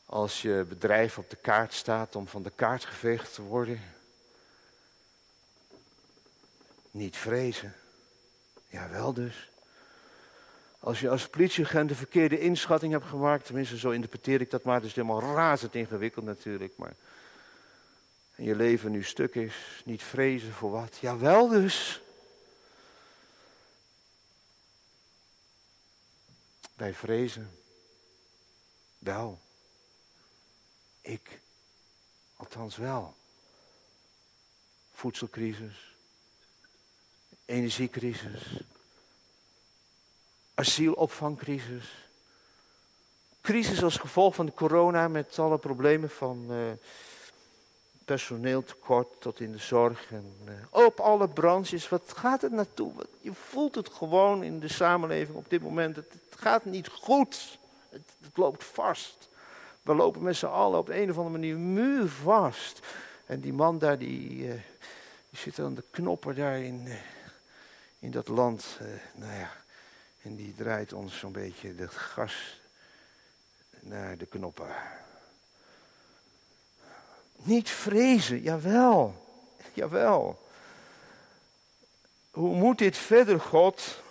Als 0.05 0.41
je 0.41 0.65
bedrijf 0.69 1.17
op 1.17 1.29
de 1.29 1.35
kaart 1.35 1.73
staat 1.73 2.15
om 2.15 2.27
van 2.27 2.43
de 2.43 2.51
kaart 2.55 2.85
geveegd 2.85 3.33
te 3.33 3.41
worden. 3.41 3.81
Niet 6.91 7.17
vrezen. 7.17 7.75
Jawel 8.67 9.13
dus. 9.13 9.49
Als 10.79 10.99
je 10.99 11.09
als 11.09 11.27
politieagent 11.27 11.89
de 11.89 11.95
verkeerde 11.95 12.39
inschatting 12.39 12.91
hebt 12.91 13.05
gemaakt, 13.05 13.45
tenminste 13.45 13.77
zo 13.77 13.89
interpreteer 13.89 14.41
ik 14.41 14.49
dat 14.51 14.63
maar, 14.63 14.83
is 14.83 14.95
helemaal 14.95 15.35
razend 15.35 15.75
ingewikkeld 15.75 16.25
natuurlijk, 16.25 16.77
maar 16.77 16.93
en 18.41 18.47
je 18.47 18.55
leven 18.55 18.91
nu 18.91 19.03
stuk 19.03 19.35
is, 19.35 19.81
niet 19.85 20.03
vrezen 20.03 20.53
voor 20.53 20.71
wat? 20.71 20.97
Jawel 20.97 21.47
dus. 21.47 22.01
Wij 26.73 26.93
vrezen 26.93 27.57
wel. 28.99 29.39
Ik, 31.01 31.39
althans 32.35 32.77
wel. 32.77 33.15
Voedselcrisis, 34.93 35.95
energiecrisis, 37.45 38.61
asielopvangcrisis, 40.53 42.07
crisis 43.41 43.83
als 43.83 43.97
gevolg 43.97 44.35
van 44.35 44.45
de 44.45 44.53
corona 44.53 45.07
met 45.07 45.39
alle 45.39 45.57
problemen 45.57 46.09
van 46.09 46.51
uh, 46.51 46.71
personeeltekort 48.11 49.07
tot 49.19 49.39
in 49.39 49.51
de 49.51 49.57
zorg 49.57 50.11
en 50.11 50.33
uh, 50.45 50.53
op 50.69 50.99
alle 50.99 51.27
branches. 51.27 51.89
Wat 51.89 52.13
gaat 52.15 52.41
het 52.41 52.51
naartoe? 52.51 52.93
Je 53.21 53.33
voelt 53.33 53.75
het 53.75 53.89
gewoon 53.89 54.43
in 54.43 54.59
de 54.59 54.67
samenleving 54.67 55.37
op 55.37 55.49
dit 55.49 55.61
moment. 55.61 55.95
Het, 55.95 56.15
gaat 56.35 56.65
niet 56.65 56.87
goed. 56.87 57.59
Het, 57.89 58.01
het, 58.21 58.37
loopt 58.37 58.63
vast. 58.63 59.29
We 59.81 59.95
lopen 59.95 60.21
met 60.21 60.35
z'n 60.35 60.45
allen 60.45 60.79
op 60.79 60.85
de 60.85 61.01
een 61.01 61.09
of 61.09 61.17
andere 61.17 61.37
manier 61.37 61.57
muur 61.57 62.07
vast. 62.07 62.79
En 63.25 63.39
die 63.39 63.53
man 63.53 63.79
daar, 63.79 63.97
die, 63.97 64.29
uh, 64.29 64.51
die 65.29 65.39
zit 65.39 65.59
aan 65.59 65.75
de 65.75 65.83
knoppen 65.91 66.35
daar 66.35 66.59
in, 66.59 66.87
in 67.99 68.11
dat 68.11 68.27
land. 68.27 68.79
nou 69.13 69.33
ja, 69.33 69.51
en 70.21 70.35
die 70.35 70.55
draait 70.55 70.93
ons 70.93 71.17
zo'n 71.17 71.31
beetje 71.31 71.73
het 71.77 71.93
gas 71.93 72.59
naar 73.79 74.17
de 74.17 74.25
knoppen. 74.25 74.67
Niet 77.43 77.69
vrezen, 77.69 78.41
jawel, 78.41 79.15
jawel. 79.73 80.39
Hoe 82.31 82.55
moet 82.55 82.77
dit 82.77 82.97
verder, 82.97 83.39
God? 83.39 84.01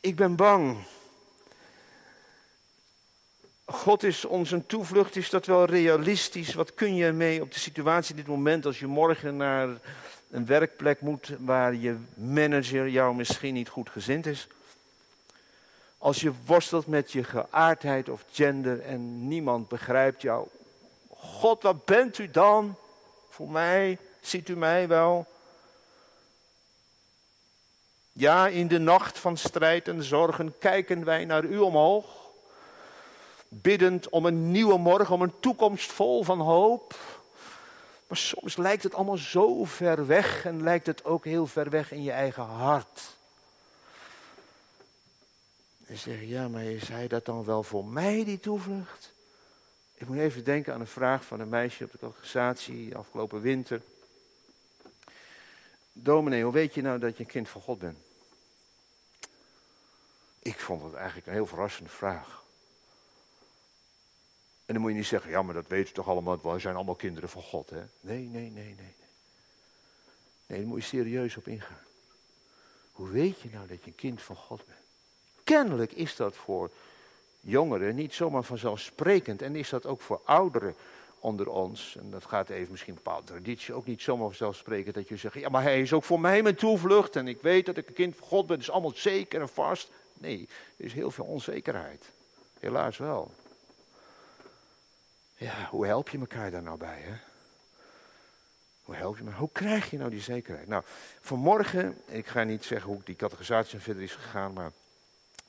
Ik 0.00 0.16
ben 0.16 0.36
bang. 0.36 0.76
God 3.64 4.02
is 4.02 4.24
ons 4.24 4.50
een 4.50 4.66
toevlucht, 4.66 5.16
is 5.16 5.30
dat 5.30 5.46
wel 5.46 5.64
realistisch? 5.64 6.54
Wat 6.54 6.74
kun 6.74 6.94
je 6.94 7.04
ermee 7.04 7.42
op 7.42 7.52
de 7.52 7.58
situatie 7.58 8.14
dit 8.14 8.26
moment 8.26 8.66
als 8.66 8.78
je 8.78 8.86
morgen 8.86 9.36
naar 9.36 9.68
een 10.30 10.46
werkplek 10.46 11.00
moet 11.00 11.32
waar 11.38 11.74
je 11.74 11.96
manager 12.14 12.88
jou 12.88 13.14
misschien 13.14 13.54
niet 13.54 13.68
goed 13.68 13.90
gezind 13.90 14.26
is? 14.26 14.48
Als 15.98 16.20
je 16.20 16.32
worstelt 16.44 16.86
met 16.86 17.12
je 17.12 17.24
geaardheid 17.24 18.08
of 18.08 18.24
gender 18.32 18.80
en 18.80 19.28
niemand 19.28 19.68
begrijpt 19.68 20.22
jou. 20.22 20.48
God, 21.22 21.62
wat 21.62 21.84
bent 21.84 22.18
u 22.18 22.30
dan 22.30 22.76
voor 23.28 23.50
mij? 23.50 23.98
Ziet 24.20 24.48
u 24.48 24.56
mij 24.56 24.88
wel? 24.88 25.26
Ja, 28.12 28.48
in 28.48 28.68
de 28.68 28.78
nacht 28.78 29.18
van 29.18 29.36
strijd 29.36 29.88
en 29.88 30.02
zorgen 30.02 30.58
kijken 30.58 31.04
wij 31.04 31.24
naar 31.24 31.44
u 31.44 31.58
omhoog. 31.58 32.04
Biddend 33.48 34.08
om 34.08 34.26
een 34.26 34.50
nieuwe 34.50 34.78
morgen, 34.78 35.14
om 35.14 35.22
een 35.22 35.40
toekomst 35.40 35.92
vol 35.92 36.24
van 36.24 36.40
hoop. 36.40 36.98
Maar 38.06 38.18
soms 38.18 38.56
lijkt 38.56 38.82
het 38.82 38.94
allemaal 38.94 39.16
zo 39.16 39.64
ver 39.64 40.06
weg 40.06 40.44
en 40.44 40.62
lijkt 40.62 40.86
het 40.86 41.04
ook 41.04 41.24
heel 41.24 41.46
ver 41.46 41.70
weg 41.70 41.92
in 41.92 42.02
je 42.02 42.12
eigen 42.12 42.42
hart. 42.42 43.16
En 45.86 45.98
zeg 45.98 46.22
ja, 46.22 46.48
maar 46.48 46.64
is 46.64 46.88
hij 46.88 47.08
dat 47.08 47.24
dan 47.24 47.44
wel 47.44 47.62
voor 47.62 47.84
mij, 47.84 48.24
die 48.24 48.40
toevlucht? 48.40 49.12
Ik 50.00 50.08
moet 50.08 50.16
even 50.16 50.44
denken 50.44 50.74
aan 50.74 50.80
een 50.80 50.86
vraag 50.86 51.24
van 51.24 51.40
een 51.40 51.48
meisje 51.48 51.84
op 51.84 51.92
de 51.92 51.98
catechisatie 51.98 52.96
afgelopen 52.96 53.40
winter. 53.40 53.82
Dominee, 55.92 56.42
hoe 56.42 56.52
weet 56.52 56.74
je 56.74 56.82
nou 56.82 56.98
dat 56.98 57.16
je 57.16 57.22
een 57.22 57.30
kind 57.30 57.48
van 57.48 57.60
God 57.60 57.78
bent? 57.78 57.98
Ik 60.38 60.60
vond 60.60 60.82
het 60.82 60.94
eigenlijk 60.94 61.26
een 61.26 61.32
heel 61.32 61.46
verrassende 61.46 61.90
vraag. 61.90 62.44
En 64.66 64.74
dan 64.74 64.80
moet 64.80 64.90
je 64.90 64.96
niet 64.96 65.06
zeggen, 65.06 65.30
ja, 65.30 65.42
maar 65.42 65.54
dat 65.54 65.68
weten 65.68 65.94
toch 65.94 66.08
allemaal, 66.08 66.40
wij 66.42 66.58
zijn 66.58 66.74
allemaal 66.74 66.94
kinderen 66.94 67.28
van 67.28 67.42
God, 67.42 67.70
hè? 67.70 67.82
Nee, 68.00 68.24
nee, 68.24 68.50
nee, 68.50 68.74
nee. 68.74 68.94
Nee, 70.46 70.58
daar 70.58 70.68
moet 70.68 70.80
je 70.80 70.86
serieus 70.86 71.36
op 71.36 71.48
ingaan. 71.48 71.84
Hoe 72.92 73.08
weet 73.08 73.40
je 73.40 73.50
nou 73.50 73.66
dat 73.66 73.80
je 73.80 73.86
een 73.86 73.94
kind 73.94 74.22
van 74.22 74.36
God 74.36 74.66
bent? 74.66 74.78
Kennelijk 75.44 75.92
is 75.92 76.16
dat 76.16 76.36
voor 76.36 76.70
jongeren 77.40 77.94
niet 77.94 78.14
zomaar 78.14 78.42
vanzelfsprekend. 78.42 79.42
En 79.42 79.56
is 79.56 79.68
dat 79.68 79.86
ook 79.86 80.00
voor 80.00 80.20
ouderen 80.24 80.74
onder 81.18 81.50
ons. 81.50 81.96
En 81.98 82.10
dat 82.10 82.24
gaat 82.24 82.48
even 82.48 82.70
misschien 82.70 82.92
een 82.96 83.02
bepaalde 83.02 83.26
traditie 83.26 83.74
ook 83.74 83.86
niet 83.86 84.02
zomaar 84.02 84.26
vanzelfsprekend. 84.26 84.94
Dat 84.94 85.08
je 85.08 85.16
zegt, 85.16 85.34
ja 85.34 85.48
maar 85.48 85.62
hij 85.62 85.80
is 85.80 85.92
ook 85.92 86.04
voor 86.04 86.20
mij 86.20 86.42
mijn 86.42 86.54
toevlucht. 86.54 87.16
En 87.16 87.28
ik 87.28 87.40
weet 87.40 87.66
dat 87.66 87.76
ik 87.76 87.88
een 87.88 87.94
kind 87.94 88.16
van 88.16 88.26
God 88.26 88.46
ben. 88.46 88.56
Het 88.56 88.66
is 88.66 88.72
allemaal 88.72 88.94
zeker 88.94 89.40
en 89.40 89.48
vast. 89.48 89.90
Nee, 90.14 90.48
er 90.76 90.84
is 90.84 90.92
heel 90.92 91.10
veel 91.10 91.24
onzekerheid. 91.24 92.04
Helaas 92.58 92.96
wel. 92.96 93.30
Ja, 95.36 95.68
hoe 95.70 95.86
help 95.86 96.08
je 96.08 96.18
elkaar 96.18 96.50
daar 96.50 96.62
nou 96.62 96.78
bij, 96.78 97.00
hè? 97.00 97.14
Hoe 98.82 98.94
help 98.94 99.16
je 99.16 99.24
me? 99.24 99.32
Hoe 99.32 99.48
krijg 99.52 99.90
je 99.90 99.98
nou 99.98 100.10
die 100.10 100.20
zekerheid? 100.20 100.66
Nou, 100.66 100.82
vanmorgen, 101.20 101.96
ik 102.06 102.26
ga 102.26 102.42
niet 102.42 102.64
zeggen 102.64 102.90
hoe 102.90 103.00
die 103.04 103.16
categorisatie 103.16 103.78
verder 103.78 104.02
is 104.02 104.14
gegaan, 104.14 104.52
maar 104.52 104.72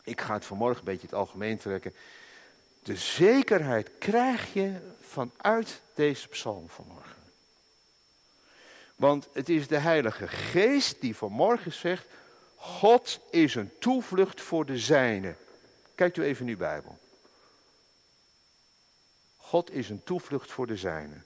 ik 0.03 0.21
ga 0.21 0.33
het 0.33 0.45
vanmorgen 0.45 0.79
een 0.79 0.91
beetje 0.91 1.07
het 1.07 1.15
algemeen 1.15 1.57
trekken. 1.57 1.93
De 2.83 2.95
zekerheid 2.95 3.89
krijg 3.97 4.53
je 4.53 4.95
vanuit 4.99 5.81
deze 5.93 6.27
psalm 6.27 6.69
vanmorgen. 6.69 7.21
Want 8.95 9.27
het 9.33 9.49
is 9.49 9.67
de 9.67 9.77
Heilige 9.77 10.27
Geest 10.27 11.01
die 11.01 11.15
vanmorgen 11.15 11.73
zegt: 11.73 12.05
God 12.55 13.19
is 13.29 13.55
een 13.55 13.71
toevlucht 13.79 14.41
voor 14.41 14.65
de 14.65 14.77
zijne. 14.77 15.35
Kijkt 15.95 16.17
u 16.17 16.23
even 16.23 16.45
in 16.45 16.51
uw 16.51 16.57
Bijbel. 16.57 16.99
God 19.37 19.71
is 19.71 19.89
een 19.89 20.03
toevlucht 20.03 20.51
voor 20.51 20.67
de 20.67 20.77
zijne. 20.77 21.21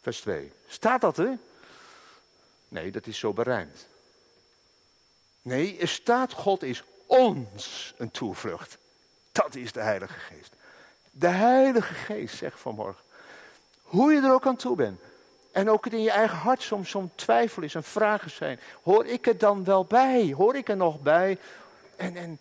Vers 0.00 0.20
2. 0.20 0.52
Staat 0.66 1.00
dat 1.00 1.18
er? 1.18 1.38
Nee, 2.68 2.90
dat 2.90 3.06
is 3.06 3.18
zo 3.18 3.32
berijmd. 3.32 3.86
Nee, 5.42 5.78
er 5.78 5.88
staat 5.88 6.32
God 6.32 6.62
is 6.62 6.82
ons 7.06 7.94
een 7.96 8.10
toevlucht. 8.10 8.78
Dat 9.32 9.54
is 9.54 9.72
de 9.72 9.80
Heilige 9.80 10.18
Geest. 10.18 10.52
De 11.10 11.28
Heilige 11.28 11.94
Geest 11.94 12.36
zegt 12.36 12.60
vanmorgen. 12.60 13.02
Hoe 13.82 14.12
je 14.12 14.20
er 14.20 14.32
ook 14.32 14.46
aan 14.46 14.56
toe 14.56 14.76
bent. 14.76 15.00
En 15.52 15.70
ook 15.70 15.84
het 15.84 15.92
in 15.92 16.02
je 16.02 16.10
eigen 16.10 16.36
hart 16.36 16.62
soms 16.62 16.90
zo'n 16.90 17.10
twijfel 17.14 17.62
is 17.62 17.74
en 17.74 17.84
vragen 17.84 18.30
zijn. 18.30 18.60
Hoor 18.82 19.06
ik 19.06 19.26
er 19.26 19.38
dan 19.38 19.64
wel 19.64 19.84
bij? 19.84 20.34
Hoor 20.36 20.56
ik 20.56 20.68
er 20.68 20.76
nog 20.76 21.00
bij? 21.00 21.38
En, 21.96 22.16
en, 22.16 22.38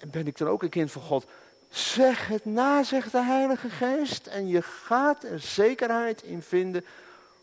en 0.00 0.10
ben 0.10 0.26
ik 0.26 0.38
dan 0.38 0.48
ook 0.48 0.62
een 0.62 0.68
kind 0.68 0.92
van 0.92 1.02
God? 1.02 1.24
Zeg 1.70 2.28
het 2.28 2.44
na, 2.44 2.82
zegt 2.82 3.12
de 3.12 3.22
Heilige 3.22 3.70
Geest. 3.70 4.26
En 4.26 4.48
je 4.48 4.62
gaat 4.62 5.24
er 5.24 5.40
zekerheid 5.40 6.22
in 6.22 6.42
vinden 6.42 6.84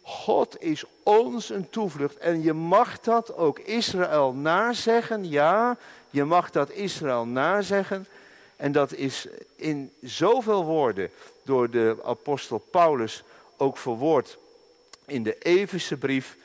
God 0.03 0.61
is 0.61 0.83
ons 1.03 1.49
een 1.49 1.69
toevlucht. 1.69 2.17
En 2.17 2.41
je 2.41 2.53
mag 2.53 2.99
dat 2.99 3.35
ook 3.35 3.59
Israël 3.59 4.33
nazeggen. 4.33 5.29
Ja, 5.29 5.77
je 6.09 6.23
mag 6.23 6.51
dat 6.51 6.69
Israël 6.69 7.25
nazeggen. 7.25 8.07
En 8.55 8.71
dat 8.71 8.93
is 8.93 9.27
in 9.55 9.91
zoveel 10.01 10.65
woorden 10.65 11.09
door 11.43 11.69
de 11.69 11.97
apostel 12.03 12.57
Paulus 12.57 13.23
ook 13.57 13.77
verwoord 13.77 14.37
in 15.05 15.23
de 15.23 15.37
Efeze 15.37 15.97
brief. 15.97 16.37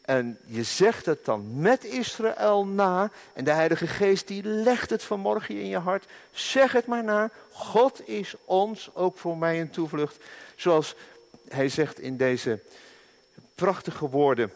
En 0.00 0.38
je 0.46 0.62
zegt 0.62 1.06
het 1.06 1.24
dan 1.24 1.60
met 1.60 1.84
Israël 1.84 2.66
na. 2.66 3.10
En 3.32 3.44
de 3.44 3.50
Heilige 3.50 3.86
Geest 3.86 4.28
die 4.28 4.42
legt 4.44 4.90
het 4.90 5.02
vanmorgen 5.02 5.54
in 5.54 5.66
je 5.66 5.78
hart. 5.78 6.06
Zeg 6.30 6.72
het 6.72 6.86
maar 6.86 7.04
na. 7.04 7.30
God 7.52 8.08
is 8.08 8.34
ons 8.44 8.90
ook 8.94 9.18
voor 9.18 9.36
mij 9.36 9.60
een 9.60 9.70
toevlucht. 9.70 10.16
Zoals 10.56 10.94
hij 11.48 11.68
zegt 11.68 12.00
in 12.00 12.16
deze 12.16 12.60
prachtige 13.60 14.08
woorden. 14.08 14.52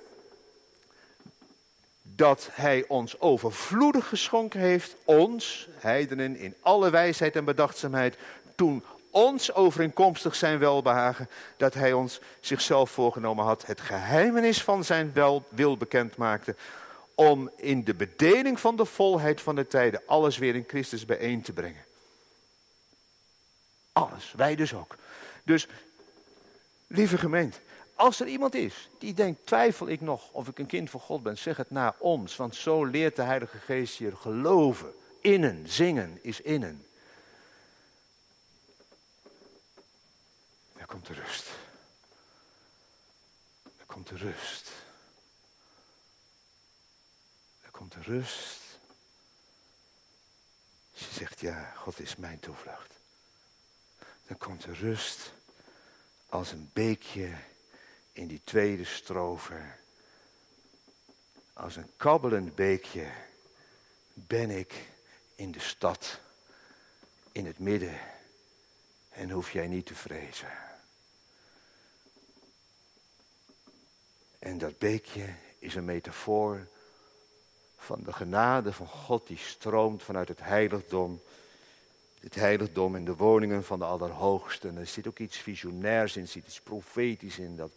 Dat 2.02 2.48
hij 2.52 2.84
ons 2.88 3.20
overvloedig 3.20 4.08
geschonken 4.08 4.60
heeft, 4.60 4.96
ons, 5.04 5.68
heidenen, 5.78 6.36
in 6.36 6.54
alle 6.60 6.90
wijsheid 6.90 7.36
en 7.36 7.44
bedachtzaamheid, 7.44 8.16
toen 8.54 8.84
ons 9.10 9.52
overeenkomstig 9.52 10.34
zijn 10.34 10.58
welbehagen, 10.58 11.28
dat 11.56 11.74
hij 11.74 11.92
ons 11.92 12.20
zichzelf 12.40 12.90
voorgenomen 12.90 13.44
had, 13.44 13.66
het 13.66 13.80
geheimenis 13.80 14.62
van 14.62 14.84
zijn 14.84 15.12
wel, 15.12 15.44
wil 15.48 15.76
bekend 15.76 16.16
maakte, 16.16 16.56
om 17.14 17.50
in 17.56 17.84
de 17.84 17.94
bedeling 17.94 18.60
van 18.60 18.76
de 18.76 18.84
volheid 18.84 19.40
van 19.40 19.54
de 19.54 19.66
tijden 19.66 20.02
alles 20.06 20.38
weer 20.38 20.54
in 20.54 20.64
Christus 20.66 21.04
bijeen 21.04 21.42
te 21.42 21.52
brengen. 21.52 21.84
Alles, 23.92 24.32
wij 24.36 24.54
dus 24.54 24.74
ook. 24.74 24.96
Dus, 25.42 25.66
lieve 26.86 27.18
gemeente, 27.18 27.58
als 27.94 28.20
er 28.20 28.26
iemand 28.26 28.54
is 28.54 28.88
die 28.98 29.14
denkt, 29.14 29.46
twijfel 29.46 29.88
ik 29.88 30.00
nog 30.00 30.30
of 30.30 30.48
ik 30.48 30.58
een 30.58 30.66
kind 30.66 30.90
van 30.90 31.00
God 31.00 31.22
ben, 31.22 31.38
zeg 31.38 31.56
het 31.56 31.70
na 31.70 31.96
ons. 31.98 32.36
Want 32.36 32.54
zo 32.54 32.84
leert 32.84 33.16
de 33.16 33.22
Heilige 33.22 33.58
Geest 33.58 33.96
je 33.96 34.16
geloven. 34.16 34.94
Innen, 35.20 35.68
zingen 35.68 36.18
is 36.22 36.40
innen. 36.40 36.86
Daar 40.76 40.86
komt 40.86 41.06
de 41.06 41.14
rust. 41.14 41.46
Daar 43.62 43.86
komt 43.86 44.08
de 44.08 44.16
rust. 44.16 44.70
Daar 47.62 47.70
komt 47.70 47.92
de 47.92 48.02
rust. 48.02 48.60
Als 50.92 51.06
je 51.06 51.14
zegt, 51.14 51.40
ja, 51.40 51.72
God 51.76 52.00
is 52.00 52.16
mijn 52.16 52.40
toevlucht. 52.40 52.92
dan 54.26 54.38
komt 54.38 54.62
de 54.62 54.72
rust 54.72 55.32
als 56.28 56.52
een 56.52 56.70
beekje 56.72 57.32
in 58.14 58.26
die 58.26 58.40
tweede 58.44 58.84
strofe. 58.84 59.60
Als 61.52 61.76
een 61.76 61.90
kabbelend 61.96 62.54
beekje 62.54 63.06
ben 64.14 64.50
ik 64.50 64.88
in 65.34 65.52
de 65.52 65.60
stad, 65.60 66.20
in 67.32 67.46
het 67.46 67.58
midden, 67.58 67.98
en 69.08 69.30
hoef 69.30 69.52
jij 69.52 69.66
niet 69.66 69.86
te 69.86 69.94
vrezen. 69.94 70.52
En 74.38 74.58
dat 74.58 74.78
beekje 74.78 75.34
is 75.58 75.74
een 75.74 75.84
metafoor 75.84 76.66
van 77.76 78.02
de 78.02 78.12
genade 78.12 78.72
van 78.72 78.88
God 78.88 79.26
die 79.26 79.38
stroomt 79.38 80.02
vanuit 80.02 80.28
het 80.28 80.40
heiligdom. 80.40 81.22
Het 82.24 82.34
heiligdom 82.34 82.94
en 82.94 83.04
de 83.04 83.16
woningen 83.16 83.64
van 83.64 83.78
de 83.78 83.84
Allerhoogste. 83.84 84.68
En 84.68 84.76
er 84.76 84.86
zit 84.86 85.06
ook 85.06 85.18
iets 85.18 85.36
visionairs 85.36 86.16
in, 86.16 86.22
er 86.22 86.28
zit 86.28 86.46
iets 86.46 86.60
profetisch 86.60 87.38
in. 87.38 87.56
Dat 87.56 87.70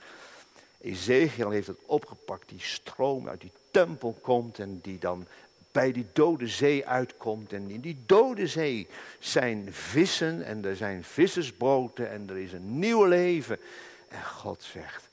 Ezekiel 0.82 1.50
heeft 1.50 1.68
het 1.68 1.80
opgepakt, 1.86 2.50
die 2.50 2.60
stroom 2.60 3.28
uit 3.28 3.42
die 3.42 3.52
tempel 3.72 4.18
komt 4.22 4.60
en 4.60 4.80
die 4.82 5.00
dan 5.00 5.28
bij 5.72 5.92
die 5.92 6.06
dode 6.14 6.48
zee 6.48 6.88
uitkomt. 6.88 7.54
En 7.54 7.70
in 7.70 7.82
die 7.82 8.04
dode 8.06 8.48
zee 8.48 8.88
zijn 9.20 9.74
vissen 9.74 10.44
en 10.44 10.66
er 10.66 10.76
zijn 10.76 11.04
vissersboten 11.04 12.10
en 12.10 12.30
er 12.30 12.38
is 12.38 12.54
een 12.54 12.80
nieuw 12.80 13.06
leven. 13.06 13.60
En 14.08 14.26
God 14.26 14.64
zegt, 14.64 15.10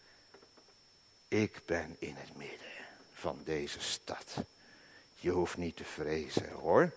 ik 1.28 1.60
ben 1.66 1.96
in 1.98 2.14
het 2.16 2.36
midden 2.36 2.58
van 3.12 3.38
deze 3.44 3.80
stad. 3.80 4.34
Je 5.14 5.30
hoeft 5.30 5.56
niet 5.56 5.76
te 5.76 5.84
vrezen 5.84 6.50
hoor. 6.50 6.92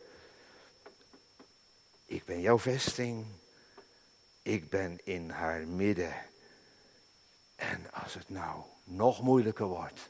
Ik 2.08 2.26
ben 2.26 2.41
jouw 2.41 2.60
vesting. 2.60 3.26
Ik 4.41 4.70
ben 4.70 5.00
in 5.04 5.30
haar 5.30 5.67
midden. 5.67 6.13
En 7.56 7.91
als 7.91 8.13
het 8.13 8.30
nou 8.30 8.62
nog 8.84 9.22
moeilijker 9.22 9.65
wordt. 9.65 10.10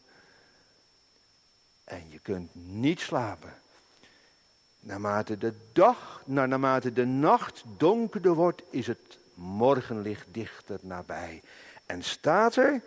En 1.83 2.09
je 2.09 2.19
kunt 2.19 2.55
niet 2.55 2.99
slapen. 2.99 3.53
Naarmate 4.79 5.37
de 5.37 5.53
dag, 5.73 6.21
naarmate 6.25 6.93
de 6.93 7.05
nacht 7.05 7.63
donkerder 7.77 8.33
wordt, 8.33 8.61
is 8.69 8.87
het 8.87 9.17
morgenlicht 9.33 10.25
dichter 10.31 10.79
nabij. 10.81 11.41
En 11.85 12.03
staat 12.03 12.55
er, 12.55 12.81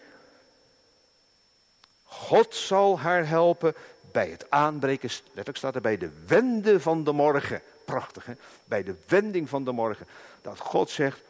God 2.03 2.55
zal 2.55 2.99
haar 2.99 3.29
helpen 3.29 3.75
bij 4.13 4.29
het 4.29 4.51
aanbreken, 4.51 5.11
letterlijk 5.25 5.57
staat 5.57 5.75
er 5.75 5.81
bij 5.81 5.99
de 5.99 6.25
wende 6.27 6.81
van 6.81 7.05
de 7.05 7.13
morgen. 7.13 7.63
Prachtig 7.91 8.27
hè, 8.27 8.33
bij 8.65 8.83
de 8.83 8.95
wending 9.07 9.49
van 9.49 9.65
de 9.65 9.73
morgen. 9.73 10.07
Dat 10.43 10.59
God 10.59 10.91
zegt, 10.91 11.21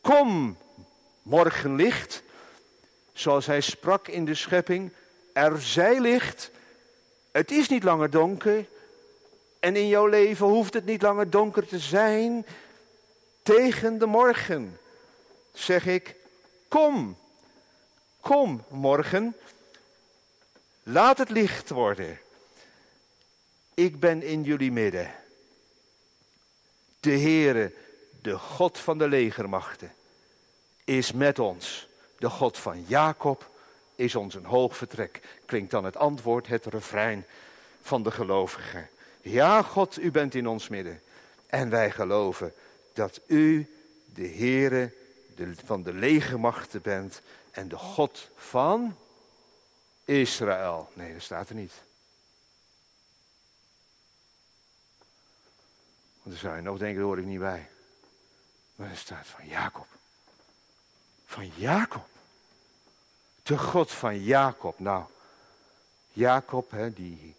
kom 0.00 0.56
morgenlicht, 1.22 2.22
zoals 3.12 3.46
hij 3.46 3.60
sprak 3.60 4.08
in 4.08 4.24
de 4.24 4.34
schepping, 4.34 4.92
er 5.32 5.62
zij 5.62 6.00
licht. 6.00 6.50
Het 7.30 7.50
is 7.50 7.68
niet 7.68 7.82
langer 7.82 8.10
donker 8.10 8.66
en 9.60 9.76
in 9.76 9.88
jouw 9.88 10.06
leven 10.06 10.46
hoeft 10.46 10.74
het 10.74 10.84
niet 10.84 11.02
langer 11.02 11.30
donker 11.30 11.66
te 11.66 11.78
zijn. 11.78 12.46
Tegen 13.42 13.98
de 13.98 14.06
morgen 14.06 14.78
zeg 15.52 15.86
ik, 15.86 16.14
kom, 16.68 17.18
kom 18.20 18.64
morgen. 18.68 19.36
Laat 20.82 21.18
het 21.18 21.30
licht 21.30 21.70
worden. 21.70 22.18
Ik 23.74 24.00
ben 24.00 24.22
in 24.22 24.42
jullie 24.42 24.72
midden. 24.72 25.10
De 27.00 27.18
Heere, 27.18 27.72
de 28.22 28.38
God 28.38 28.78
van 28.78 28.98
de 28.98 29.08
legermachten, 29.08 29.92
is 30.84 31.12
met 31.12 31.38
ons. 31.38 31.88
De 32.18 32.30
God 32.30 32.58
van 32.58 32.84
Jacob 32.86 33.50
is 33.94 34.14
ons 34.14 34.34
een 34.34 34.44
hoog 34.44 34.76
vertrek. 34.76 35.20
Klinkt 35.44 35.70
dan 35.70 35.84
het 35.84 35.96
antwoord, 35.96 36.46
het 36.46 36.66
refrein 36.66 37.26
van 37.82 38.02
de 38.02 38.10
gelovigen. 38.10 38.88
Ja, 39.20 39.62
God, 39.62 39.98
u 39.98 40.10
bent 40.10 40.34
in 40.34 40.46
ons 40.46 40.68
midden. 40.68 41.00
En 41.46 41.70
wij 41.70 41.90
geloven 41.90 42.52
dat 42.92 43.20
u 43.26 43.74
de 44.14 44.28
Heere 44.28 44.92
van 45.64 45.82
de 45.82 45.92
legermachten 45.92 46.82
bent 46.82 47.20
en 47.50 47.68
de 47.68 47.76
God 47.76 48.30
van 48.36 48.96
Israël. 50.04 50.88
Nee, 50.94 51.12
dat 51.12 51.22
staat 51.22 51.48
er 51.48 51.54
niet. 51.54 51.72
Want 56.28 56.40
dan 56.40 56.50
zou 56.50 56.62
je 56.62 56.68
nog 56.68 56.78
denken, 56.78 56.96
daar 56.96 57.06
hoor 57.06 57.18
ik 57.18 57.24
niet 57.24 57.38
bij. 57.38 57.68
Maar 58.76 58.90
er 58.90 58.96
staat 58.96 59.26
van 59.26 59.46
Jacob. 59.46 59.86
Van 61.24 61.50
Jacob. 61.56 62.06
De 63.42 63.58
God 63.58 63.92
van 63.92 64.22
Jacob. 64.22 64.78
Nou, 64.78 65.04
Jacob, 66.12 66.70
hè, 66.70 66.92
die 66.92 67.34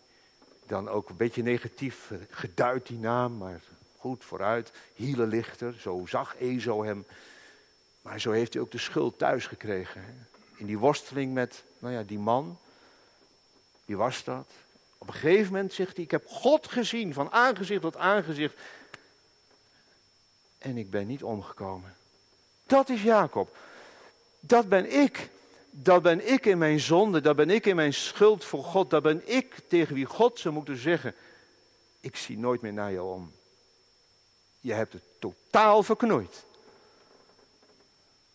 dan 0.65 0.89
ook 0.89 1.09
een 1.09 1.15
beetje 1.15 1.43
negatief 1.43 2.11
geduid 2.29 2.87
die 2.87 2.97
naam, 2.97 3.37
maar 3.37 3.61
goed 3.97 4.23
vooruit. 4.23 4.71
Hielenlichter, 4.93 5.79
zo 5.79 6.05
zag 6.05 6.35
Ezo 6.39 6.83
hem. 6.83 7.05
Maar 8.01 8.19
zo 8.19 8.31
heeft 8.31 8.53
hij 8.53 8.61
ook 8.61 8.71
de 8.71 8.77
schuld 8.77 9.17
thuis 9.17 9.47
gekregen. 9.47 10.01
Hè 10.03 10.11
in 10.59 10.65
die 10.65 10.77
worsteling 10.77 11.33
met 11.33 11.63
nou 11.79 11.93
ja, 11.93 12.03
die 12.03 12.19
man. 12.19 12.59
Wie 13.85 13.97
was 13.97 14.23
dat? 14.23 14.49
Op 14.97 15.07
een 15.07 15.13
gegeven 15.13 15.51
moment 15.51 15.73
zegt 15.73 15.95
hij, 15.95 16.05
ik 16.05 16.11
heb 16.11 16.25
God 16.27 16.67
gezien 16.67 17.13
van 17.13 17.31
aangezicht 17.31 17.81
tot 17.81 17.97
aangezicht. 17.97 18.55
En 20.59 20.77
ik 20.77 20.89
ben 20.89 21.07
niet 21.07 21.23
omgekomen. 21.23 21.95
Dat 22.65 22.89
is 22.89 23.03
Jacob. 23.03 23.57
Dat 24.39 24.69
ben 24.69 25.01
ik. 25.01 25.29
Dat 25.69 26.01
ben 26.01 26.31
ik 26.31 26.45
in 26.45 26.57
mijn 26.57 26.79
zonde. 26.79 27.21
Dat 27.21 27.35
ben 27.35 27.49
ik 27.49 27.65
in 27.65 27.75
mijn 27.75 27.93
schuld 27.93 28.45
voor 28.45 28.63
God. 28.63 28.89
Dat 28.89 29.03
ben 29.03 29.21
ik 29.25 29.61
tegen 29.67 29.95
wie 29.95 30.05
God 30.05 30.39
zou 30.39 30.53
moeten 30.53 30.77
zeggen. 30.77 31.15
Ik 31.99 32.15
zie 32.15 32.37
nooit 32.37 32.61
meer 32.61 32.73
naar 32.73 32.91
jou 32.91 33.13
om. 33.13 33.31
Je 34.59 34.73
hebt 34.73 34.93
het 34.93 35.03
totaal 35.19 35.83
verknoeid. 35.83 36.43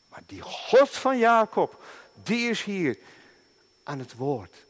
Maar 0.08 0.22
die 0.26 0.40
God 0.40 0.90
van 0.90 1.18
Jacob, 1.18 1.82
die 2.22 2.48
is 2.48 2.62
hier 2.62 2.98
aan 3.82 3.98
het 3.98 4.14
woord. 4.14 4.64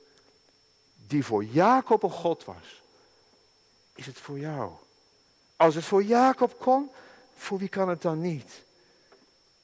Die 1.07 1.25
voor 1.25 1.45
Jacob 1.45 2.03
een 2.03 2.11
God 2.11 2.45
was. 2.45 2.83
Is 3.95 4.07
het 4.07 4.19
voor 4.19 4.39
jou? 4.39 4.73
Als 5.57 5.75
het 5.75 5.85
voor 5.85 6.03
Jacob 6.03 6.59
kon, 6.59 6.91
voor 7.35 7.59
wie 7.59 7.69
kan 7.69 7.89
het 7.89 8.03
dan 8.03 8.21
niet? 8.21 8.65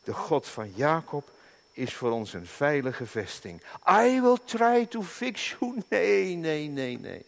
De 0.03 0.15
God 0.15 0.49
van 0.49 0.73
Jacob 0.75 1.31
is 1.73 1.95
voor 1.95 2.11
ons 2.11 2.33
een 2.33 2.47
veilige 2.47 3.07
vesting. 3.07 3.63
I 3.89 4.21
will 4.21 4.39
try 4.45 4.87
to 4.87 5.03
fix 5.03 5.57
you. 5.59 5.83
Nee, 5.89 6.35
nee, 6.35 6.69
nee, 6.69 6.99
nee. 6.99 7.25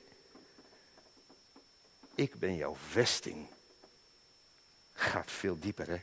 Ik 2.15 2.35
ben 2.35 2.57
jouw 2.57 2.77
vesting. 2.89 3.47
Gaat 4.93 5.31
veel 5.31 5.59
dieper, 5.59 5.89
hè? 5.89 6.01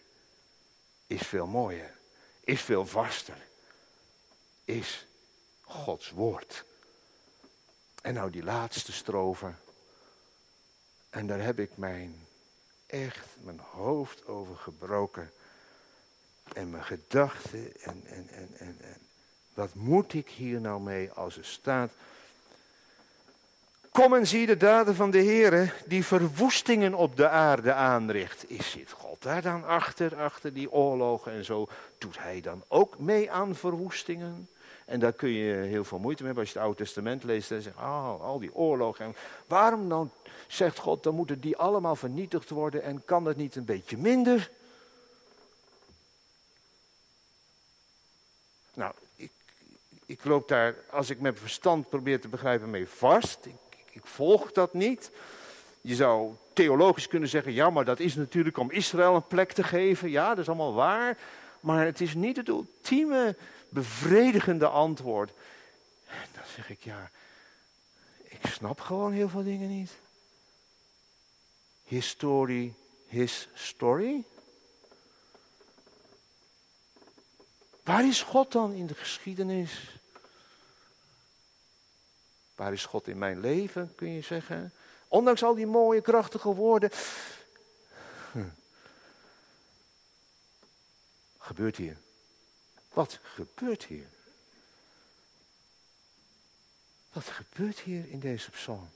Is 1.08 1.22
veel 1.22 1.48
mooier. 1.48 1.98
Is 2.44 2.62
veel 2.62 2.86
vaster 2.86 3.48
is 4.70 5.06
Gods 5.62 6.10
woord. 6.10 6.66
En 8.02 8.14
nou 8.14 8.32
die 8.32 8.44
laatste 8.44 8.92
strofe. 8.92 9.54
En 11.10 11.28
daar 11.28 11.42
heb 11.42 11.60
ik 11.60 11.78
mijn, 11.78 12.28
echt 12.90 13.28
mijn 13.42 13.60
hoofd 13.60 14.28
over 14.28 14.56
gebroken. 14.56 15.32
En 16.54 16.70
mijn 16.70 16.84
gedachten. 16.84 17.82
En, 17.82 18.04
en, 18.06 18.28
en, 18.30 18.50
en, 18.58 18.78
en 18.82 18.98
wat 19.54 19.74
moet 19.74 20.14
ik 20.14 20.30
hier 20.30 20.62
nou 20.62 20.82
mee 20.82 21.12
als 21.12 21.38
er 21.38 21.46
staat. 21.46 21.92
Kom 23.92 24.14
en 24.14 24.28
zie 24.28 24.46
de 24.46 24.58
daden 24.58 24.96
van 24.96 25.12
de 25.12 25.18
Heer 25.18 25.76
die 25.86 26.06
verwoestingen 26.06 26.94
op 26.94 27.16
de 27.16 27.30
aarde 27.30 27.74
aanricht. 27.74 28.50
Is 28.50 28.72
zit 28.72 28.92
God 28.92 29.22
daar 29.22 29.42
dan 29.42 29.66
achter, 29.66 30.16
achter 30.16 30.54
die 30.54 30.72
oorlogen 30.72 31.32
en 31.32 31.46
zo? 31.46 31.68
Doet 31.98 32.20
hij 32.20 32.42
dan 32.42 32.64
ook 32.68 33.00
mee 33.00 33.32
aan 33.32 33.56
verwoestingen? 33.56 34.50
En 34.90 35.00
daar 35.00 35.14
kun 35.14 35.30
je 35.30 35.54
heel 35.54 35.84
veel 35.84 36.00
moeite 36.00 36.24
mee 36.24 36.34
hebben 36.34 36.44
als 36.44 36.54
je 36.54 36.60
het 36.60 36.68
Oude 36.68 36.84
Testament 36.84 37.24
leest. 37.24 37.52
En 37.52 37.62
zegt, 37.62 37.78
oh, 37.78 38.22
al 38.22 38.40
die 38.40 38.56
oorlogen. 38.56 39.06
En 39.06 39.16
waarom 39.48 39.90
dan, 39.90 40.12
zegt 40.48 40.78
God, 40.78 41.04
dan 41.04 41.16
moeten 41.16 41.40
die 41.40 41.58
allemaal 41.58 41.96
vernietigd 41.96 42.50
worden 42.50 42.84
en 42.84 43.06
kan 43.06 43.26
het 43.26 43.38
niet 43.38 43.56
een 43.56 43.66
beetje 43.66 43.98
minder? 43.98 44.50
Nou, 48.74 48.94
ik, 49.16 49.32
ik 50.06 50.26
loop 50.26 50.48
daar, 50.48 50.76
als 50.90 51.10
ik 51.10 51.20
met 51.20 51.40
verstand 51.40 51.90
probeer 51.90 52.22
te 52.22 52.28
begrijpen, 52.28 52.70
mee 52.70 52.88
vast. 52.88 53.46
Ik, 53.46 53.86
ik 53.92 54.06
volg 54.06 54.52
dat 54.52 54.74
niet. 54.74 55.12
Je 55.82 55.96
zou 55.96 56.34
theologisch 56.54 57.08
kunnen 57.08 57.30
zeggen, 57.30 57.54
ja, 57.54 57.70
maar 57.70 57.86
dat 57.86 58.00
is 58.00 58.16
natuurlijk 58.16 58.58
om 58.58 58.72
Israël 58.72 59.16
een 59.16 59.28
plek 59.28 59.52
te 59.52 59.64
geven. 59.64 60.10
Ja, 60.10 60.30
dat 60.30 60.38
is 60.38 60.48
allemaal 60.48 60.74
waar. 60.74 61.18
Maar 61.60 61.86
het 61.86 62.02
is 62.02 62.14
niet 62.14 62.38
het 62.38 62.48
ultieme 62.48 63.36
bevredigende 63.70 64.68
antwoord. 64.68 65.32
En 66.06 66.28
dan 66.34 66.44
zeg 66.56 66.70
ik, 66.70 66.84
ja, 66.84 67.12
ik 68.24 68.46
snap 68.46 68.80
gewoon 68.80 69.12
heel 69.12 69.30
veel 69.30 69.44
dingen 69.44 69.70
niet. 69.70 69.92
His 71.84 72.08
story, 72.08 72.74
his 73.08 73.48
story. 73.54 74.24
Waar 77.84 78.08
is 78.08 78.22
God 78.22 78.52
dan 78.52 78.74
in 78.74 78.88
de 78.88 78.96
geschiedenis? 78.96 80.00
Waar 82.56 82.74
is 82.74 82.86
God 82.86 83.08
in 83.08 83.18
mijn 83.18 83.40
leven, 83.40 83.96
kun 83.96 84.10
je 84.14 84.22
zeggen? 84.22 84.74
Ondanks 85.08 85.44
al 85.44 85.56
die 85.56 85.68
mooie, 85.68 86.02
krachtige 86.02 86.54
woorden. 86.54 86.92
Hm. 88.32 88.50
Gebeurt 91.38 91.76
hier? 91.76 91.98
Wat 92.94 93.20
gebeurt 93.24 93.84
hier? 93.84 94.10
Wat 97.12 97.26
gebeurt 97.26 97.80
hier 97.80 98.10
in 98.10 98.20
deze 98.20 98.50
psalm? 98.50 98.90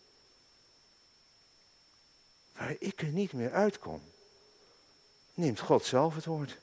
Waar 2.54 2.76
ik 2.80 3.02
er 3.02 3.08
niet 3.08 3.34
meer 3.34 3.52
uitkom, 3.52 4.12
neemt 5.34 5.60
God 5.60 5.86
zelf 5.86 6.16
het 6.16 6.26
woord. 6.26 6.60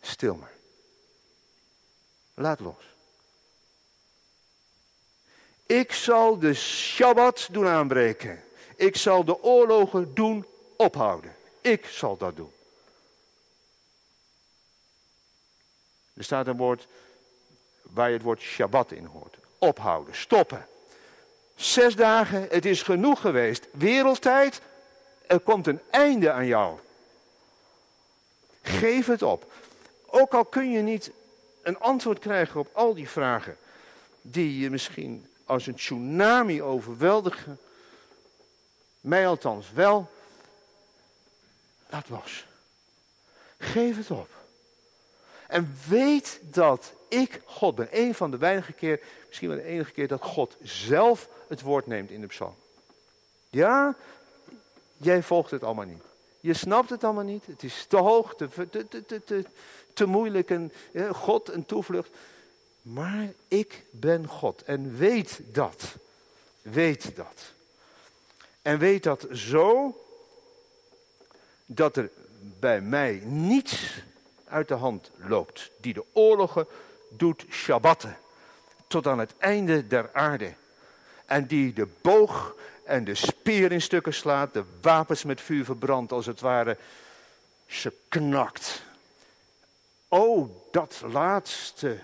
Stil 0.00 0.34
maar. 0.34 0.52
Laat 2.34 2.60
los. 2.60 2.84
Ik 5.66 5.92
zal 5.92 6.38
de 6.38 6.54
Shabbat 6.54 7.48
doen 7.50 7.66
aanbreken. 7.66 8.42
Ik 8.76 8.96
zal 8.96 9.24
de 9.24 9.42
oorlogen 9.42 10.14
doen 10.14 10.46
ophouden. 10.76 11.36
Ik 11.60 11.86
zal 11.86 12.16
dat 12.16 12.36
doen. 12.36 12.52
Er 16.14 16.24
staat 16.24 16.46
een 16.46 16.56
woord 16.56 16.86
waar 17.82 18.08
je 18.08 18.14
het 18.14 18.22
woord 18.22 18.40
Shabbat 18.40 18.92
in 18.92 19.04
hoort. 19.04 19.36
Ophouden, 19.58 20.14
stoppen. 20.14 20.66
Zes 21.54 21.96
dagen, 21.96 22.46
het 22.50 22.64
is 22.64 22.82
genoeg 22.82 23.20
geweest. 23.20 23.66
Wereldtijd, 23.72 24.60
er 25.26 25.40
komt 25.40 25.66
een 25.66 25.80
einde 25.90 26.32
aan 26.32 26.46
jou. 26.46 26.78
Geef 28.62 29.06
het 29.06 29.22
op. 29.22 29.52
Ook 30.06 30.34
al 30.34 30.44
kun 30.44 30.70
je 30.70 30.80
niet 30.80 31.10
een 31.62 31.78
antwoord 31.78 32.18
krijgen 32.18 32.60
op 32.60 32.68
al 32.72 32.94
die 32.94 33.08
vragen 33.08 33.56
die 34.20 34.58
je 34.58 34.70
misschien 34.70 35.26
als 35.44 35.66
een 35.66 35.74
tsunami 35.74 36.62
overweldigen. 36.62 37.60
Mij 39.00 39.26
althans 39.26 39.70
wel. 39.72 40.10
Laat 41.88 42.08
los. 42.08 42.46
Geef 43.58 43.96
het 43.96 44.10
op. 44.10 44.41
En 45.52 45.74
weet 45.88 46.40
dat 46.42 46.92
ik 47.08 47.40
God 47.44 47.74
ben. 47.74 47.88
Een 47.90 48.14
van 48.14 48.30
de 48.30 48.36
weinige 48.36 48.72
keer, 48.72 49.00
misschien 49.26 49.48
wel 49.48 49.56
de 49.56 49.64
enige 49.64 49.92
keer, 49.92 50.08
dat 50.08 50.22
God 50.22 50.56
zelf 50.62 51.28
het 51.48 51.60
woord 51.60 51.86
neemt 51.86 52.10
in 52.10 52.20
de 52.20 52.26
psalm. 52.26 52.54
Ja, 53.50 53.96
jij 54.96 55.22
volgt 55.22 55.50
het 55.50 55.64
allemaal 55.64 55.84
niet. 55.84 56.02
Je 56.40 56.54
snapt 56.54 56.90
het 56.90 57.04
allemaal 57.04 57.24
niet. 57.24 57.46
Het 57.46 57.62
is 57.62 57.84
te 57.88 57.96
hoog, 57.96 58.34
te, 58.34 58.48
te, 58.70 58.88
te, 58.88 59.24
te, 59.24 59.44
te 59.92 60.06
moeilijk. 60.06 60.50
En, 60.50 60.72
God 61.12 61.48
een 61.48 61.66
toevlucht. 61.66 62.10
Maar 62.82 63.32
ik 63.48 63.84
ben 63.90 64.26
God. 64.26 64.62
En 64.62 64.96
weet 64.96 65.40
dat. 65.52 65.82
Weet 66.62 67.16
dat. 67.16 67.52
En 68.62 68.78
weet 68.78 69.02
dat 69.02 69.26
zo 69.30 69.96
dat 71.66 71.96
er 71.96 72.10
bij 72.58 72.80
mij 72.80 73.22
niets 73.24 74.02
uit 74.52 74.68
de 74.68 74.74
hand 74.74 75.10
loopt. 75.16 75.70
Die 75.80 75.94
de 75.94 76.04
oorlogen 76.12 76.66
doet 77.08 77.44
shabbatten. 77.50 78.16
Tot 78.86 79.06
aan 79.06 79.18
het 79.18 79.34
einde 79.38 79.86
der 79.86 80.10
aarde. 80.12 80.52
En 81.26 81.46
die 81.46 81.72
de 81.72 81.88
boog 82.00 82.54
en 82.84 83.04
de 83.04 83.14
speer 83.14 83.72
in 83.72 83.82
stukken 83.82 84.14
slaat. 84.14 84.52
De 84.52 84.64
wapens 84.80 85.24
met 85.24 85.40
vuur 85.40 85.64
verbrandt 85.64 86.12
als 86.12 86.26
het 86.26 86.40
ware. 86.40 86.76
Ze 87.66 87.92
knakt. 88.08 88.82
Oh, 90.08 90.50
dat 90.70 91.02
laatste 91.12 91.98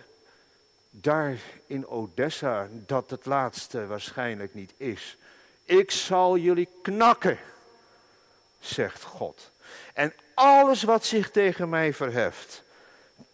daar 0.91 1.39
in 1.67 1.87
Odessa, 1.87 2.69
dat 2.71 3.11
het 3.11 3.27
laatste 3.27 3.87
waarschijnlijk 3.87 4.55
niet 4.55 4.73
is. 4.77 5.17
Ik 5.65 5.91
zal 5.91 6.37
jullie 6.37 6.69
knakken, 6.83 7.39
zegt 8.61 9.03
God. 9.03 9.51
En 9.95 10.13
alles 10.39 10.83
wat 10.83 11.05
zich 11.05 11.31
tegen 11.31 11.69
mij 11.69 11.95
verheft, 11.95 12.63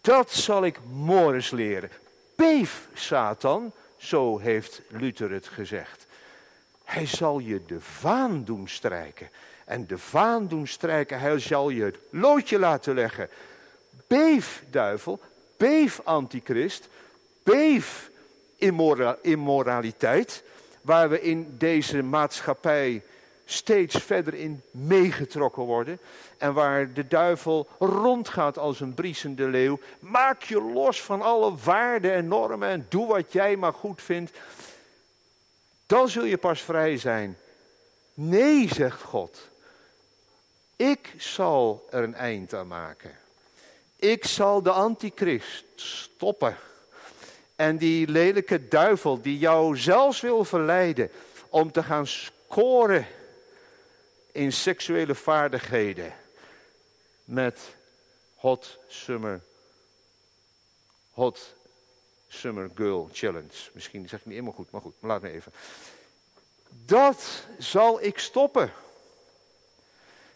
dat 0.01 0.31
zal 0.31 0.65
ik 0.65 0.79
morgens 0.91 1.51
leren. 1.51 1.89
Beef, 2.35 2.87
Satan, 2.93 3.71
zo 3.97 4.37
heeft 4.39 4.81
Luther 4.87 5.31
het 5.31 5.47
gezegd. 5.47 6.05
Hij 6.83 7.05
zal 7.05 7.39
je 7.39 7.65
de 7.65 7.81
vaan 7.81 8.43
doen 8.43 8.67
strijken. 8.67 9.29
En 9.65 9.87
de 9.87 9.97
vaan 9.97 10.47
doen 10.47 10.67
strijken, 10.67 11.19
hij 11.19 11.39
zal 11.39 11.69
je 11.69 11.83
het 11.83 11.97
loodje 12.09 12.59
laten 12.59 12.93
leggen. 12.93 13.29
Beef, 14.07 14.63
duivel, 14.69 15.19
beef, 15.57 16.01
antichrist, 16.03 16.87
beef 17.43 18.09
immoraliteit, 19.21 20.43
waar 20.81 21.09
we 21.09 21.21
in 21.21 21.55
deze 21.57 22.03
maatschappij 22.03 23.03
steeds 23.45 23.95
verder 23.95 24.33
in 24.33 24.61
meegetrokken 24.71 25.63
worden. 25.63 25.99
En 26.37 26.53
waar 26.53 26.93
de 26.93 27.07
duivel 27.07 27.67
rondgaat 27.79 28.57
als 28.57 28.79
een 28.79 28.93
briesende 28.93 29.47
leeuw. 29.47 29.79
Maak 29.99 30.43
je 30.43 30.61
los 30.61 31.01
van 31.01 31.21
alle 31.21 31.55
waarden 31.63 32.13
en 32.13 32.27
normen 32.27 32.69
en 32.69 32.85
doe 32.89 33.07
wat 33.07 33.31
jij 33.31 33.55
maar 33.55 33.73
goed 33.73 34.01
vindt. 34.01 34.31
Dan 35.85 36.09
zul 36.09 36.23
je 36.23 36.37
pas 36.37 36.61
vrij 36.61 36.97
zijn. 36.97 37.37
Nee, 38.13 38.73
zegt 38.73 39.01
God. 39.01 39.49
Ik 40.75 41.13
zal 41.17 41.87
er 41.91 42.03
een 42.03 42.15
eind 42.15 42.53
aan 42.53 42.67
maken. 42.67 43.11
Ik 43.95 44.25
zal 44.25 44.61
de 44.61 44.71
antichrist 44.71 45.65
stoppen. 45.75 46.57
En 47.55 47.77
die 47.77 48.07
lelijke 48.07 48.67
duivel 48.67 49.21
die 49.21 49.37
jou 49.37 49.77
zelfs 49.77 50.21
wil 50.21 50.45
verleiden 50.45 51.11
om 51.49 51.71
te 51.71 51.83
gaan 51.83 52.07
scoren 52.07 53.07
in 54.35 54.53
seksuele 54.53 55.15
vaardigheden 55.15 56.13
met 57.25 57.59
Hot 58.35 58.79
Summer, 58.87 59.41
Hot 61.11 61.55
Summer 62.27 62.69
Girl 62.75 63.09
Challenge. 63.13 63.69
Misschien 63.73 64.09
zeg 64.09 64.19
ik 64.19 64.25
niet 64.25 64.33
helemaal 64.33 64.55
goed, 64.55 64.71
maar 64.71 64.81
goed, 64.81 64.93
maar 64.99 65.11
laat 65.11 65.21
me 65.21 65.29
even. 65.29 65.53
Dat 66.69 67.45
zal 67.59 68.03
ik 68.03 68.19
stoppen. 68.19 68.71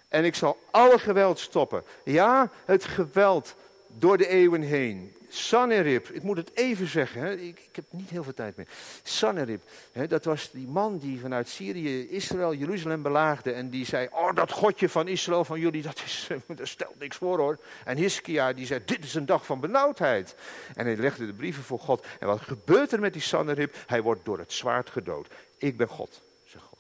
En 0.08 0.26
ik 0.26 0.36
zal 0.36 0.60
alle 0.72 1.00
geweld 1.00 1.40
stoppen. 1.40 1.84
Ja, 2.04 2.52
het 2.66 2.84
geweld 2.84 3.56
door 3.88 4.18
de 4.18 4.28
eeuwen 4.28 4.62
heen. 4.62 5.16
Sanherib, 5.30 6.10
ik 6.10 6.24
moet 6.24 6.38
het 6.38 6.52
even 6.54 6.88
zeggen, 6.88 7.22
hè, 7.22 7.32
ik, 7.32 7.60
ik, 7.60 7.76
heb 7.76 7.86
niet 7.90 8.10
heel 8.10 8.24
veel 8.24 8.34
tijd 8.34 8.56
meer. 8.56 8.68
Sanherib, 9.04 9.62
hè, 9.92 10.08
dat 10.08 10.26
was 10.26 10.52
die 10.52 10.68
man 10.68 10.98
die 10.98 11.20
vanuit 11.20 11.50
Syrië 11.50 12.10
Israël, 12.10 12.54
Jeruzalem 12.54 13.02
belaagde. 13.02 13.52
En 13.52 13.70
die 13.70 13.86
zei, 13.86 14.08
oh 14.12 14.36
dat 14.36 14.52
godje 14.52 14.90
van 14.90 15.08
Israël 15.08 15.46
van 15.46 15.60
jullie, 15.60 15.82
dat, 15.82 16.02
is, 16.06 16.28
dat 16.48 16.68
stelt 16.68 17.00
niks 17.00 17.18
voor 17.18 17.38
hoor. 17.38 17.60
En 17.86 17.98
Hiskia 17.98 18.54
die 18.54 18.66
zei, 18.66 18.82
dit 18.86 19.04
is 19.04 19.14
een 19.14 19.26
dag 19.26 19.46
van 19.46 19.60
benauwdheid. 19.60 20.36
En 20.76 20.86
hij 20.86 20.96
legde 20.96 21.26
de 21.26 21.34
brieven 21.34 21.64
voor 21.64 21.80
God. 21.80 22.06
En 22.20 22.28
wat 22.28 22.42
gebeurt 22.42 22.92
er 22.92 23.00
met 23.00 23.14
die 23.14 23.22
Sanherib? 23.22 23.76
Hij 23.88 24.02
wordt 24.02 24.26
door 24.26 24.40
het 24.40 24.54
zwaard 24.54 24.90
gedood. 24.90 25.28
Ik 25.58 25.78
ben 25.78 25.88
God, 25.88 26.22
zegt 26.46 26.64
God. 26.64 26.80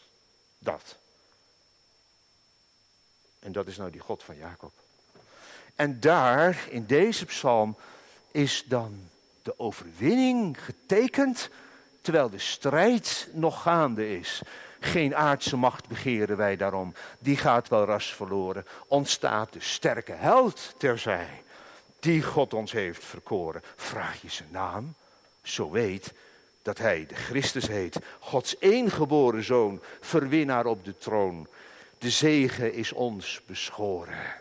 Dat. 0.59 0.97
En 3.39 3.51
dat 3.51 3.67
is 3.67 3.77
nou 3.77 3.91
die 3.91 4.01
God 4.01 4.23
van 4.23 4.37
Jacob. 4.37 4.71
En 5.75 5.99
daar, 5.99 6.67
in 6.69 6.85
deze 6.85 7.25
psalm, 7.25 7.75
is 8.31 8.63
dan 8.67 9.09
de 9.43 9.59
overwinning 9.59 10.57
getekend, 10.63 11.49
terwijl 12.01 12.29
de 12.29 12.39
strijd 12.39 13.27
nog 13.33 13.61
gaande 13.61 14.17
is. 14.17 14.41
Geen 14.79 15.15
aardse 15.15 15.57
macht 15.57 15.87
begeren 15.87 16.37
wij 16.37 16.55
daarom, 16.55 16.93
die 17.19 17.37
gaat 17.37 17.67
wel 17.67 17.85
ras 17.85 18.13
verloren. 18.13 18.65
Ontstaat 18.87 19.53
de 19.53 19.61
sterke 19.61 20.11
held 20.11 20.73
terzij, 20.77 21.43
die 21.99 22.23
God 22.23 22.53
ons 22.53 22.71
heeft 22.71 23.03
verkoren. 23.03 23.61
Vraag 23.75 24.21
je 24.21 24.29
zijn 24.29 24.49
naam, 24.51 24.95
zo 25.41 25.71
weet 25.71 26.13
dat 26.61 26.77
hij 26.77 27.05
de 27.07 27.15
Christus 27.15 27.67
heet, 27.67 27.99
Gods 28.19 28.55
eengeboren 28.59 29.43
zoon, 29.43 29.81
verwinnaar 29.99 30.65
op 30.65 30.85
de 30.85 30.97
troon. 30.97 31.47
De 31.97 32.09
zegen 32.09 32.73
is 32.73 32.93
ons 32.93 33.41
beschoren. 33.45 34.38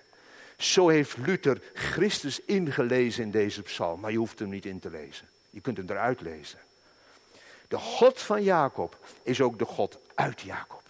Zo 0.59 0.89
heeft 0.89 1.17
Luther 1.17 1.61
Christus 1.75 2.41
ingelezen 2.41 3.23
in 3.23 3.31
deze 3.31 3.63
psalm, 3.63 4.01
maar 4.01 4.11
je 4.11 4.19
hoeft 4.19 4.39
hem 4.39 4.49
niet 4.49 4.67
in 4.67 4.81
te 4.81 4.91
lezen. 4.91 5.29
Je 5.51 5.61
kunt 5.61 5.77
hem 5.77 5.87
eruit 5.91 6.21
lezen. 6.21 6.59
De 7.69 7.79
God 7.79 8.21
van 8.21 8.43
Jacob 8.43 8.99
is 9.23 9.41
ook 9.41 9.59
de 9.59 9.65
God 9.65 9.99
uit 10.15 10.41
Jacob. 10.41 10.83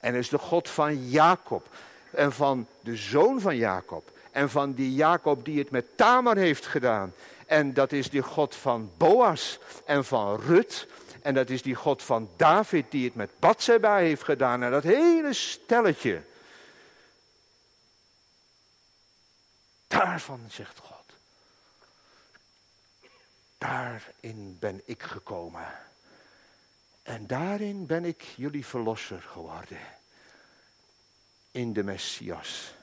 En 0.00 0.14
is 0.14 0.28
de 0.28 0.38
God 0.38 0.68
van 0.68 1.08
Jacob 1.08 1.68
en 2.10 2.32
van 2.32 2.66
de 2.80 2.96
zoon 2.96 3.40
van 3.40 3.56
Jacob. 3.56 4.10
En 4.30 4.50
van 4.50 4.72
die 4.72 4.94
Jacob 4.94 5.44
die 5.44 5.58
het 5.58 5.70
met 5.70 5.96
Tamar 5.96 6.36
heeft 6.36 6.66
gedaan. 6.66 7.12
En 7.46 7.74
dat 7.74 7.92
is 7.92 8.10
die 8.10 8.22
God 8.22 8.54
van 8.54 8.90
Boas 8.96 9.58
en 9.84 10.04
van 10.04 10.40
Rut. 10.40 10.86
En 11.22 11.34
dat 11.34 11.50
is 11.50 11.62
die 11.62 11.74
God 11.74 12.02
van 12.02 12.28
David 12.36 12.84
die 12.90 13.04
het 13.04 13.14
met 13.14 13.30
Bathseba 13.38 13.96
heeft 13.96 14.22
gedaan. 14.22 14.62
En 14.62 14.70
dat 14.70 14.82
hele 14.82 15.32
stelletje 15.32 16.20
Daarvan 20.16 20.46
zegt 20.50 20.78
God. 20.78 21.04
Daarin 23.58 24.56
ben 24.60 24.82
ik 24.84 25.02
gekomen. 25.02 25.66
En 27.02 27.26
daarin 27.26 27.86
ben 27.86 28.04
ik 28.04 28.22
jullie 28.36 28.66
verlosser 28.66 29.22
geworden. 29.22 29.78
In 31.50 31.72
de 31.72 31.82
Messias. 31.82 32.74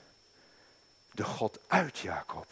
De 1.11 1.23
God 1.23 1.59
uit 1.67 1.97
Jacob. 1.97 2.47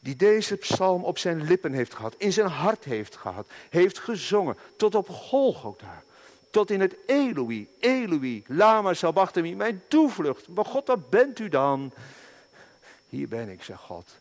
Die 0.00 0.16
deze 0.16 0.56
psalm 0.56 1.04
op 1.04 1.18
zijn 1.18 1.42
lippen 1.42 1.72
heeft 1.72 1.94
gehad. 1.94 2.14
In 2.18 2.32
zijn 2.32 2.48
hart 2.48 2.84
heeft 2.84 3.16
gehad. 3.16 3.46
Heeft 3.70 3.98
gezongen. 3.98 4.56
Tot 4.76 4.94
op 4.94 5.08
Golgotha. 5.08 6.02
Tot 6.50 6.70
in 6.70 6.80
het 6.80 6.96
Eloi. 7.06 7.68
Eloi. 7.80 8.44
Lama 8.46 8.94
sabachthani. 8.94 9.54
Mijn 9.54 9.82
toevlucht. 9.88 10.48
Maar 10.48 10.64
God, 10.64 10.86
waar 10.86 11.00
bent 11.00 11.38
u 11.38 11.48
dan? 11.48 11.92
Hier 13.08 13.28
ben 13.28 13.48
ik, 13.48 13.62
zegt 13.62 13.82
God. 13.82 14.18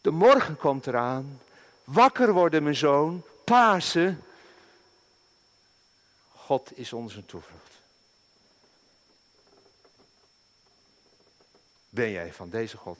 De 0.00 0.10
morgen 0.10 0.56
komt 0.56 0.86
eraan. 0.86 1.40
Wakker 1.84 2.32
worden, 2.32 2.62
mijn 2.62 2.76
zoon. 2.76 3.22
Pasen. 3.44 4.22
God 6.34 6.78
is 6.78 6.92
onze 6.92 7.26
toevlucht. 7.26 7.72
Ben 11.88 12.10
jij 12.10 12.32
van 12.32 12.50
deze 12.50 12.76
God? 12.76 12.98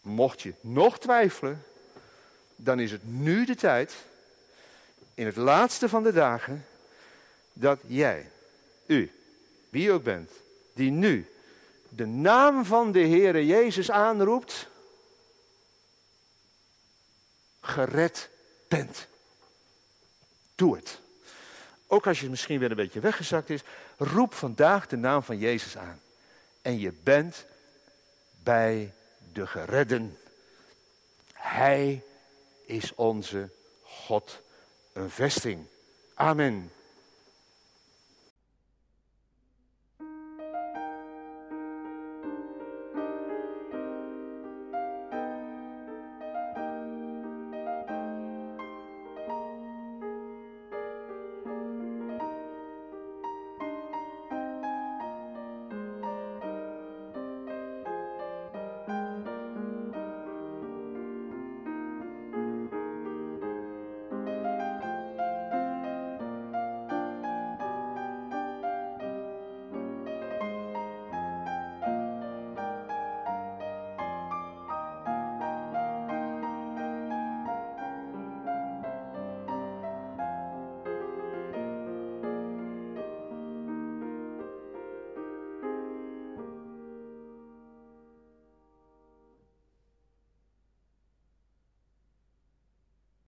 Mocht 0.00 0.42
je 0.42 0.54
nog 0.60 0.98
twijfelen, 0.98 1.64
dan 2.56 2.80
is 2.80 2.90
het 2.90 3.04
nu 3.04 3.44
de 3.44 3.54
tijd, 3.54 3.94
in 5.14 5.26
het 5.26 5.36
laatste 5.36 5.88
van 5.88 6.02
de 6.02 6.12
dagen, 6.12 6.66
dat 7.52 7.80
jij, 7.86 8.30
u, 8.86 9.12
wie 9.68 9.82
je 9.82 9.92
ook 9.92 10.02
bent, 10.02 10.30
die 10.72 10.90
nu 10.90 11.33
de 11.96 12.06
naam 12.06 12.64
van 12.64 12.92
de 12.92 13.00
Heere 13.00 13.46
Jezus 13.46 13.90
aanroept, 13.90 14.68
gered 17.60 18.30
bent. 18.68 19.06
Doe 20.54 20.76
het. 20.76 21.00
Ook 21.86 22.06
als 22.06 22.20
je 22.20 22.30
misschien 22.30 22.58
weer 22.58 22.70
een 22.70 22.76
beetje 22.76 23.00
weggezakt 23.00 23.50
is, 23.50 23.62
roep 23.96 24.34
vandaag 24.34 24.86
de 24.86 24.96
naam 24.96 25.22
van 25.22 25.38
Jezus 25.38 25.76
aan. 25.76 26.00
En 26.62 26.78
je 26.78 26.92
bent 27.02 27.46
bij 28.42 28.94
de 29.32 29.46
geredden. 29.46 30.18
Hij 31.32 32.04
is 32.66 32.94
onze 32.94 33.50
God 33.82 34.40
een 34.92 35.10
vesting. 35.10 35.66
Amen. 36.14 36.72